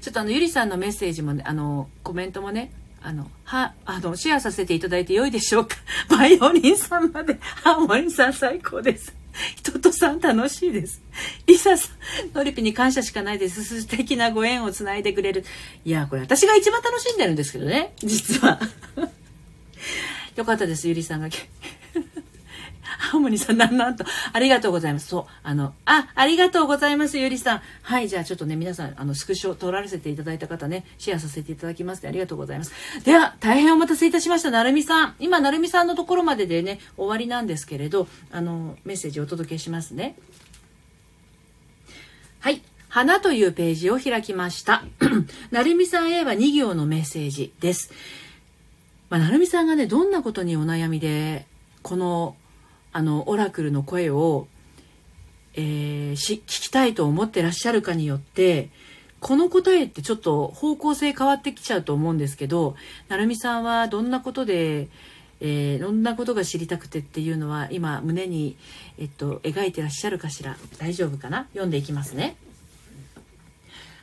[0.00, 2.72] ちょっとあの、ゆりさんのメッセージもね、あの、コメントもね、
[3.02, 5.76] あの、は、あの、シェアさせていただいてよいでしょうか。
[6.08, 9.14] バイオリンさんまで、ハーモニーさん最高です。
[9.56, 11.00] 人とさん楽しいです。
[11.46, 11.90] リサさん、
[12.34, 13.82] ノリピに感謝しかないです。
[13.82, 15.44] 素敵なご縁をつないでくれる。
[15.84, 17.94] いや、これ私が一番楽しんでるんですけどね。
[17.98, 18.60] 実は。
[20.36, 21.28] よかったです、ゆりさんが。
[22.98, 24.04] ハーモニーさん、なんなんと。
[24.32, 25.08] ありがとうございます。
[25.08, 25.24] そう。
[25.42, 27.62] あの、あ、ありがとうございます、ゆりさん。
[27.82, 32.72] はい、じゃあちょっとね、皆さん、あの、スクショ撮らせていただいた方ね、シェアさせていただきますありがとうございます。
[33.04, 35.14] では、大変お待たせいたしました、なるみさん。
[35.18, 40.16] 今、なるみさんのところまででね、終わりなんですけれど、あの、メッセージをお届けしますね。
[42.40, 42.62] はい。
[42.88, 44.84] 花というページを開きました。
[45.52, 47.92] なるみさんへは2行のメッセージです。
[49.10, 51.46] まあ、なるみさんがね、どんなことにお悩みで、
[51.82, 52.36] この
[52.92, 54.48] あのオラクルの声を、
[55.54, 58.70] えー、し聞きたいと思ってらっしゃるかによって
[59.20, 62.74] この答えってちょっと方向性変わってきちゃうと思うんですけど
[63.08, 64.88] 成美さんはどんなことで、
[65.40, 68.56] えー、どんなことが知りたくてっていうのは今胸に、
[68.98, 70.56] えっと、描いてらっしゃるかしら？
[70.78, 71.46] 大丈夫かな？
[71.52, 72.36] 読んでいきますね。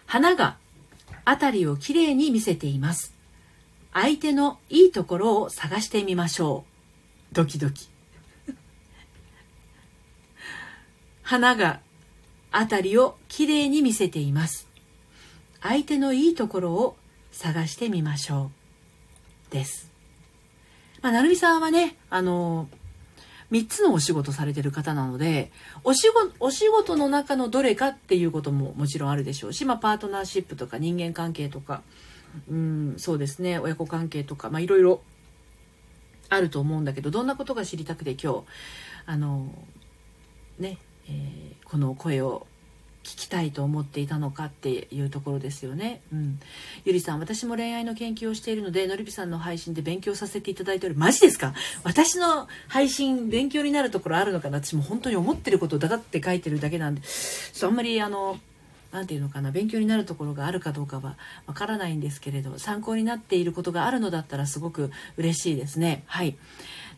[0.05, 0.57] 花が
[1.25, 3.13] 辺りをきれいに見せています。
[3.93, 6.63] 相手のいいところを探してみましょ
[7.31, 7.35] う。
[7.35, 7.89] ドキドキ。
[11.27, 11.81] 花が
[12.53, 14.65] 辺りをきれいに見せています。
[15.61, 16.95] 相手のいいところを
[17.33, 18.49] 探してみましょ
[19.49, 19.51] う。
[19.51, 19.91] です。
[21.01, 22.69] まあ、なるみさんはね、あの、
[23.51, 25.51] 3つのお仕事されてる方なので、
[25.83, 31.81] お仕事、お仕事の中のどれかっていうことももちろんあるでしょうし、まあ、パートナーシップとか人間関係とか、
[32.49, 35.01] うん、そうですね、親子関係とか、まあ、いろいろ
[36.29, 38.43] あると思うんだけど、どんなことが知りたくて今日、
[39.05, 39.51] あの、
[40.57, 40.77] ね、
[41.09, 42.45] えー、この声を
[43.03, 46.01] 聞きたいと思っていたのかっていうところですよね。
[46.11, 46.39] うん。
[46.83, 51.53] ゆりさん、私も恋愛の研究をしているので、のりぴさんの配信で勉強させていただいており、マジですか？
[51.83, 54.61] 私の配信勉強になるところあるのかな？
[54.61, 57.01] 私も本当に思ってることをだだって書いてるだけなんで、
[57.63, 58.37] あんまりあの、
[58.91, 59.51] 何て言うのかな？
[59.51, 66.03] 勉強になるところがあるかどうかはわからないんですけれど参考になっていることがあるのだったらすごく嬉しいですね。
[66.07, 66.35] はい。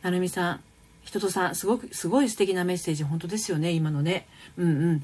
[0.02, 0.62] なるみさん
[1.10, 5.04] 人とさんすごくすごい素敵なメッセージ本当ですよね今のねうんうん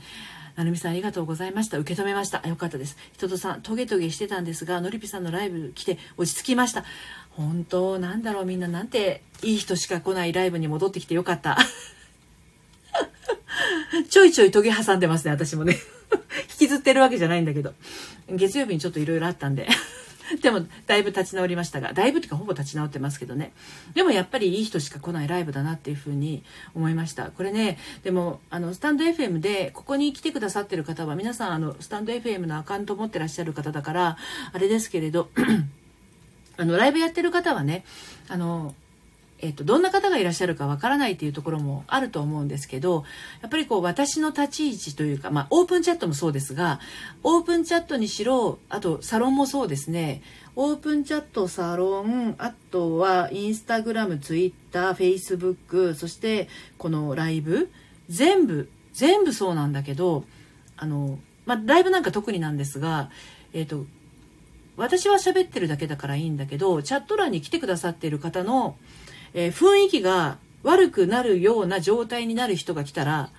[0.55, 1.77] なるみさんありがとうございました。
[1.79, 2.47] 受け止めました。
[2.47, 2.95] よかったです。
[3.11, 6.85] 人とさん、トゲトゲしてたんですが、のりぴさんのライブ来て落ち着きました。
[7.31, 11.57] 本当、なんだろう、みんななんていい人しか来ないライブに戻ってきてよかった。
[14.09, 15.77] ちょいちょいトゲ挟んでますね、私もね。
[16.51, 17.73] 引きずってるわけじゃないんだけど。
[18.29, 19.67] 月曜日にちょっといろいろあったんで。
[20.41, 23.53] でも、だいぶ立ち直りましたが、だいぶっていうかほぼ立ち直ってますけどね。
[23.93, 27.31] でもやっぱりいい人しか来ないライブだなっていうふうに思いました。
[27.31, 34.17] これね、でも、あの、スタンド FM で、ここに来てくださってる方は、皆さん、あの、スタンド FM のアカウント持ってらっしゃる方だから、
[34.51, 35.29] あれですけれど、
[36.57, 37.83] あの、ライブやってる方はね、
[38.27, 38.73] あの、
[39.39, 43.03] えっと、どんな方がいらっしゃるかわからないっていうところもあると思うんですけど、
[43.41, 46.79] やっぱりこう私の立ち位置というか、まあオープンチャットもそうですが、
[47.23, 50.21] オープンチャットにしろ、あとサロンもそうですね、
[50.55, 57.69] オープンチャット、サロン、あとはインスタグラム、ツイッター、フェイスブック、そしてこのライブ、
[58.07, 60.23] 全部、全部そうなんだけど、
[60.77, 63.09] あの、まあライブなんか特になんですが、
[63.53, 63.85] えっ、と、
[64.77, 68.77] 私は喋ってるだけだからいいんだけど、チャット欄に来てくださっている方の、
[69.35, 73.29] えー、雰囲気が悪くなるような状態になる人が来たら、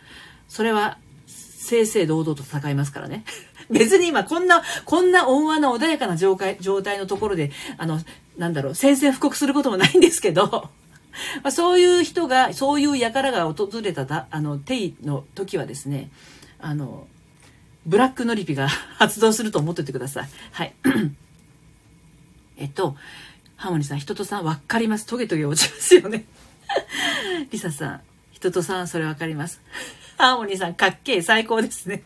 [0.46, 3.24] それは正々堂々と戦いますからね。
[3.68, 8.00] 別に今こんな、こんな温和な穏やかな状態状態のところで、あの、
[8.38, 10.70] なんだろう、宣戦布告することもないんですけど、
[11.42, 16.10] まあ、そういう人が、そういう輩が訪れただ、あの、定位の時はですね、
[16.60, 17.08] あの、
[17.86, 18.68] ブラックノリピが
[18.98, 20.28] 発動すると思っておいてください。
[20.52, 20.74] はい。
[22.58, 22.96] えっと、
[23.56, 25.06] ハーモニーさん、人とさん、わかります。
[25.06, 26.26] トゲトゲ落ちますよね。
[27.50, 28.00] リサさん、
[28.32, 29.62] 人とさん、それわかります。
[30.18, 32.02] ハーモニーさん、かっけえ、最高ですね。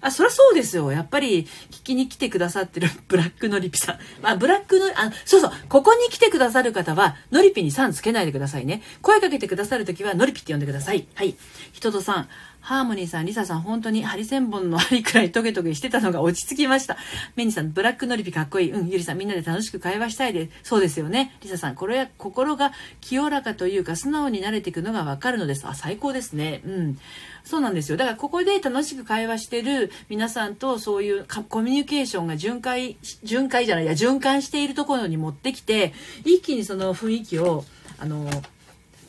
[0.00, 0.90] あ、そりゃそうですよ。
[0.90, 3.98] やっぱり、聞きに来てくださってる ブラックのりぴさん。
[4.20, 8.82] まあ、ブラックの、あ、そうそう、ここに来てくださる方は、のりぴにさんつけないでくださいね。
[9.02, 11.06] 声かけてくださるときは、のりぴって呼んでください。
[11.14, 11.36] はい。
[11.72, 12.28] 人とさん、
[12.66, 16.96] ハーモニーさん、リサさん、本当にハリセンボンの針くらいトゲトゲしてたのが落ち着きました。
[17.36, 18.72] メニさん、ブラックのりぴかっこいい。
[18.72, 20.50] うん、ゆりさん、みんなで楽しく会話したいです。
[20.64, 21.36] そうですよね。
[21.42, 25.64] リサさん、これは心が清らかというか、素直に慣れていくのがわかるのです。
[25.64, 26.60] あ、最高ですね。
[26.66, 26.98] うん。
[27.44, 27.96] そうなんですよ。
[27.96, 35.94] だから、ここで楽しく会話してる皆さんと、そういうコミュニケーションが巡回、巡回じゃないや、循環しているところに持ってきて、
[36.24, 37.64] 一気にその雰囲気を、
[38.00, 38.28] あの、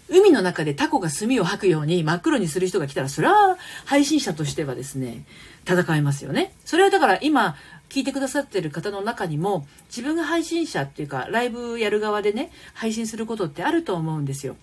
[0.10, 5.26] 海の中でタコが墨を吐くように真っ黒にする人が来たら、それは配信者としてはですね、
[5.68, 6.54] 戦いますよね。
[6.66, 7.56] それはだから今、
[7.90, 14.56] 聞いてくださってる方の中にも、自分が配信者っていうか、ライブやる側でね、配信することってあると思うんですよ。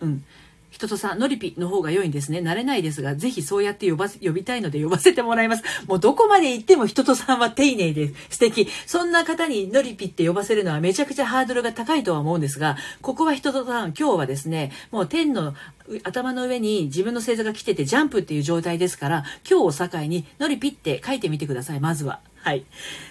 [0.00, 0.24] うん。
[0.80, 2.38] 人とさん、ノリピの方が良いんですね。
[2.38, 5.62] 慣れないですが、ぜひそうやって呼ばせ、呼びたいので呼ばせてもらいます。
[5.86, 8.66] もうどこまで行っても人とさんは丁寧で素敵。
[8.86, 15.54] そんな方にノリピって呼ばせるのはめちゃくちゃハードルが高いとは思うんですが、ここは人とさん、今日はですね、もう天の
[16.02, 22.20] 頭の上に自分の星座が来ててジャンプっていう状態ですから、今日を境にノリピって書いてみてください、まずは。
[22.36, 22.64] はい。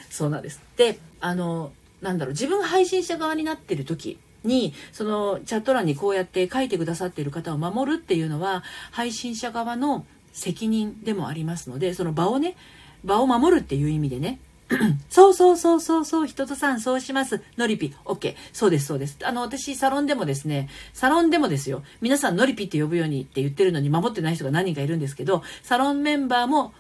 [0.10, 0.60] そうなんです。
[0.76, 12.56] で、あの、なんだろう、自分が配信者側になってる時、にそのチャット欄にこうやって書いてくださっている方を守るっていうのは配信者側の責任でもありますのでその場をね
[13.04, 14.40] 場を守るっていう意味でね
[15.10, 17.42] そうそうそうそうそう、人とさん、そうします。
[17.58, 18.36] ノリピ、OK。
[18.54, 19.18] そうです、そうです。
[19.24, 26.74] あの、私、サロンでもですね、サロンでもですよ、皆さん、ノリピって呼ぶようにって言ってるのに守ってない人が何人かいるんですけど、サロンメンバーも、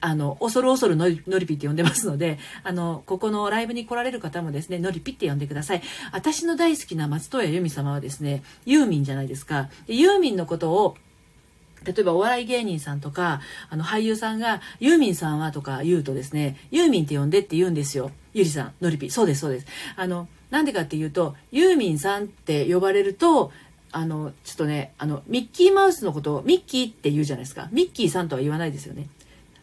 [0.00, 5.82] あの、恐る恐るのりのりぴって呼んでますので、あの、ここのライブに来られる方もですね、のりぴって呼んでください。
[6.12, 9.68] 私の大好きな松任谷由実様はですね、ユーミンじゃないですか。
[9.86, 10.96] でユーミンのことを、
[11.84, 18.10] 例えばお笑い芸人さんとか、あの俳優さんが、ユーミンさんはとか言うとですね、ユーミンって呼んでって言うんですよ。
[18.34, 19.10] ゆりさん、のりぴ。
[19.10, 19.66] そうです、そうです。
[19.96, 23.52] あの、なんでかっていうと、ユーミンさんって呼ばれると、
[23.92, 27.68] あの、ちょっとね、あの、ミッキーマウスのことをミッキーって言うじゃないですか。
[27.72, 29.08] ミッキーさんとは言わないですよね。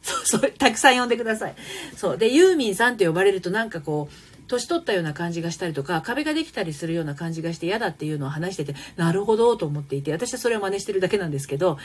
[0.08, 1.56] そうそう、たくさん呼んでください。
[1.98, 2.18] そう。
[2.18, 11.78] で、ユーミンさんって呼ばれるとなんかこう、年取ったような感じがしたりとか、壁ができたりするような感じがして嫌だっていうのを話してて、なるほどと思っていて、私はそれを真似してるだけなんですけど、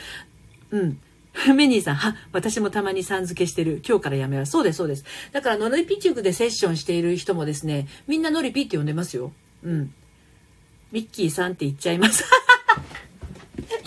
[0.71, 0.99] うん。
[1.53, 3.81] メニーさん、は、私もたまにさん付けしてる。
[3.85, 4.51] 今日からやめます。
[4.53, 5.03] そうです、そうです。
[5.33, 9.33] だから、ノリピチュクでセッションしている人もですね、みんなノリピって呼んでますよ。
[9.63, 9.93] うん。
[10.93, 12.23] ミッキーさんって言っちゃいます。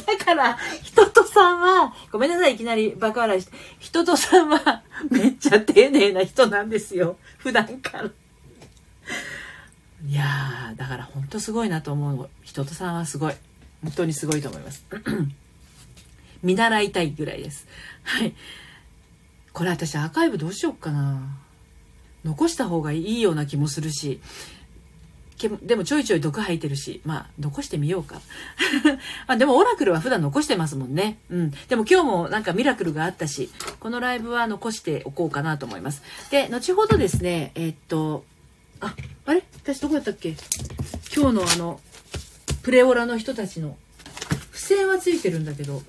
[0.07, 3.53] だから、人とさんは、ごめんなさい、いきなりバカ笑いして。
[3.79, 7.17] 人とさんは、めっちゃ丁寧な人なんですよ。
[7.39, 8.11] 普段から。
[10.07, 12.31] いやー、だから本当すごいなと思う。
[12.43, 13.35] 人とさんはすごい。
[13.83, 14.85] 本当にすごいと思います。
[16.43, 17.67] 見習いたいぐらいです。
[18.05, 18.35] はい。
[19.53, 21.21] これ私アーカイブどうしよっかな。
[22.25, 24.21] 残した方がいいような気もするし、
[25.63, 28.21] でもちょいちょい毒吐いてるし、まあ、残してみようか。
[29.27, 31.19] あ、でもオラクルは普段残してますもんね。
[31.31, 31.51] うん。
[31.69, 36.03] でも今日もなんかミラクルがあったし、このライブは残しておこうかなと思います。
[36.31, 38.25] で、後ほどですね、えー、っと、
[38.81, 38.95] あ、
[39.27, 39.43] あれ？
[39.63, 40.35] 私どこだったっけ？
[41.15, 41.81] 今日のあの、
[42.63, 43.77] プレオラの人たちの、
[44.53, 45.83] 付箋はついてるんだけど、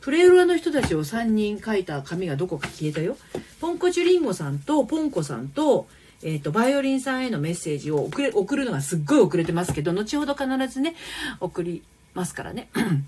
[0.00, 3.16] プレオラの人たちを3人書いた紙がどこか消えたよ。
[3.60, 5.86] ポンコチュリンゴさんと、ポンコさんと、
[6.24, 10.94] えっ、ー、と、バイオリンさんへのメッセージを送れ、送るのがすっごい遅れてますけど、後ほど必ずね、
[11.38, 11.82] 送り
[12.14, 12.70] ますからね。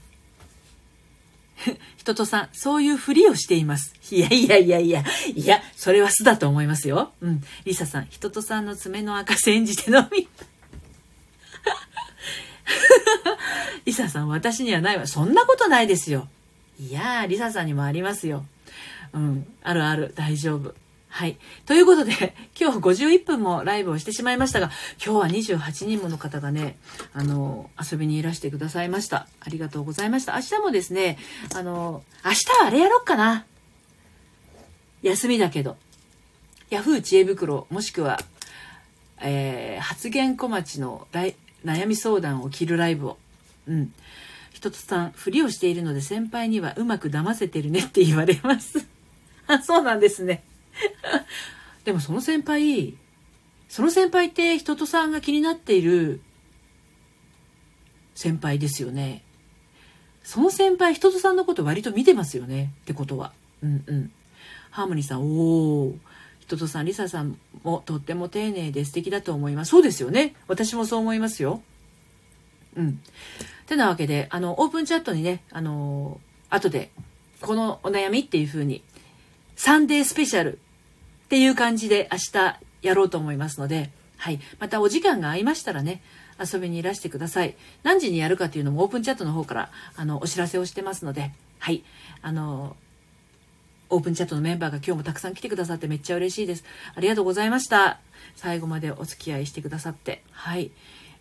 [1.96, 3.94] 人とさん、そういうふりをしています。
[4.10, 5.02] いやいやいやいや、
[5.34, 7.12] いや、それは素だと思いますよ。
[7.22, 7.42] うん。
[7.64, 10.28] リサさん、人とさんの爪の赤煎じて飲み。
[13.86, 15.06] リサさん、私にはないわ。
[15.06, 16.28] そんなことないですよ。
[16.78, 18.44] いやー、リサさんにもありますよ。
[19.14, 19.46] うん。
[19.62, 20.12] あるある。
[20.14, 20.74] 大丈夫。
[21.16, 21.38] はい。
[21.64, 22.12] ということで、
[22.60, 24.70] 今日51分もライブをしてしまいましたが、
[25.02, 26.76] 今日は28人もの方がね、
[27.14, 29.26] あの、遊びにいらしてくださいました。
[29.40, 30.34] ありがとうございました。
[30.34, 31.16] 明日もですね、
[31.54, 33.46] あの、明日はあれやろっかな。
[35.00, 35.78] 休みだけど。
[36.68, 38.20] ヤフー知恵袋、もしくは、
[39.22, 43.18] えー、発言小町の悩み相談を切るライブを。
[43.66, 43.94] うん。
[44.52, 48.86] 一つさん、ふりをしているので先輩にはうまく騙せてるねって言われます。
[49.48, 50.42] あ、そうなんですね。
[51.84, 52.96] でもその先輩、
[53.68, 56.20] その先輩って人とさんが気になっている
[58.14, 59.22] 先輩ですよね。
[60.22, 62.72] その先輩、人とさんのこと割と見てますよね。
[62.82, 63.32] ってことは。
[63.62, 64.10] うんうん。
[64.70, 65.94] ハーモニーさん、おー。
[66.40, 69.70] 人とさん、リサさんもとっても丁寧で素敵だと思います。
[69.70, 70.34] そうですよね。
[70.48, 71.62] 私もそう思いますよ。
[72.76, 73.00] うん。
[73.66, 76.90] てなわけで、あの、オープンチャットにね、あのー、後で、
[77.40, 78.82] このお悩みっていう風に、
[79.56, 80.58] サンデースペシャル
[81.26, 84.40] っていう感じで明日やろうと思いますので、はい。
[84.60, 86.00] またお時間が合いましたらね、
[86.38, 87.56] 遊びにいらしてください。
[87.82, 91.82] 何時にやるかというのもオープンチャットの方から、あの、お知らせをしてますので、はい。
[92.22, 92.76] あの、
[93.90, 96.64] オープンチャットのメンバーが今日もたくさん来てくださってめっちゃ嬉しいです。
[96.94, 97.98] ありがとうございました。
[98.36, 100.22] 最後までお付き合いしてくださって。
[100.30, 100.70] はい。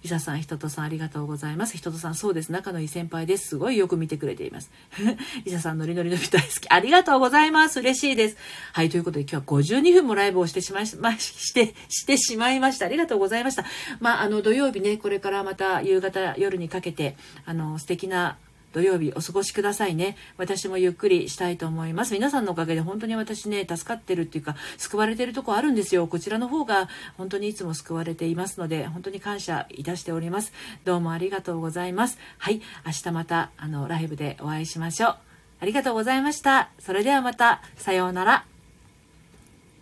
[0.05, 1.75] リサさん、ひととさんありがとうございます。
[1.75, 2.51] ひととさん、そうです。
[2.51, 3.47] 仲のいい先輩です。
[3.47, 4.69] すごいよく見てくれています。
[5.45, 6.69] リサさん、ノリノリの人大好き。
[6.69, 7.79] ありがとうございます。
[7.79, 8.37] 嬉しいです。
[8.73, 12.85] はい、ということで今日は52分もライブをしてしまいま、 して、してしまいました。
[12.85, 13.65] ありがとうございました。
[13.99, 18.37] まあ、あの、土曜日ね、これからまた夕方、夜にかけて、あの、素敵な
[18.75, 20.17] 土曜日お過ごしくださいね。
[20.35, 22.13] 私もゆっくりしたいと思います。
[22.13, 26.05] 皆さんのおかげで本当に私ね、助かってるっていうか、救われてるとこあるんですよ。
[26.07, 30.51] こちらの方が本当にいつも救われていますので、本当に感謝いたしております。
[30.83, 32.19] どうもありがとうございます。
[32.37, 35.15] はい、明日また、あの、ライブでお会いしましょう。
[35.61, 36.69] ありがとうございました。
[36.79, 38.54] それではまた、さようなら。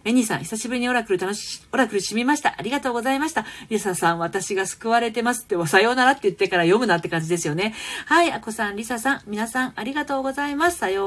[0.03, 2.55] メニーさん、久しぶりにオラクル楽し、オラクルしみました。
[2.57, 3.45] ありがとうございました。
[3.69, 7.73] リサさん、私が救われてますって、さようならって言ってから読むなって感じですよね。
[8.05, 10.77] はい、アコさん、リサさん、皆さん、ありがとうございます。
[10.77, 11.01] さよう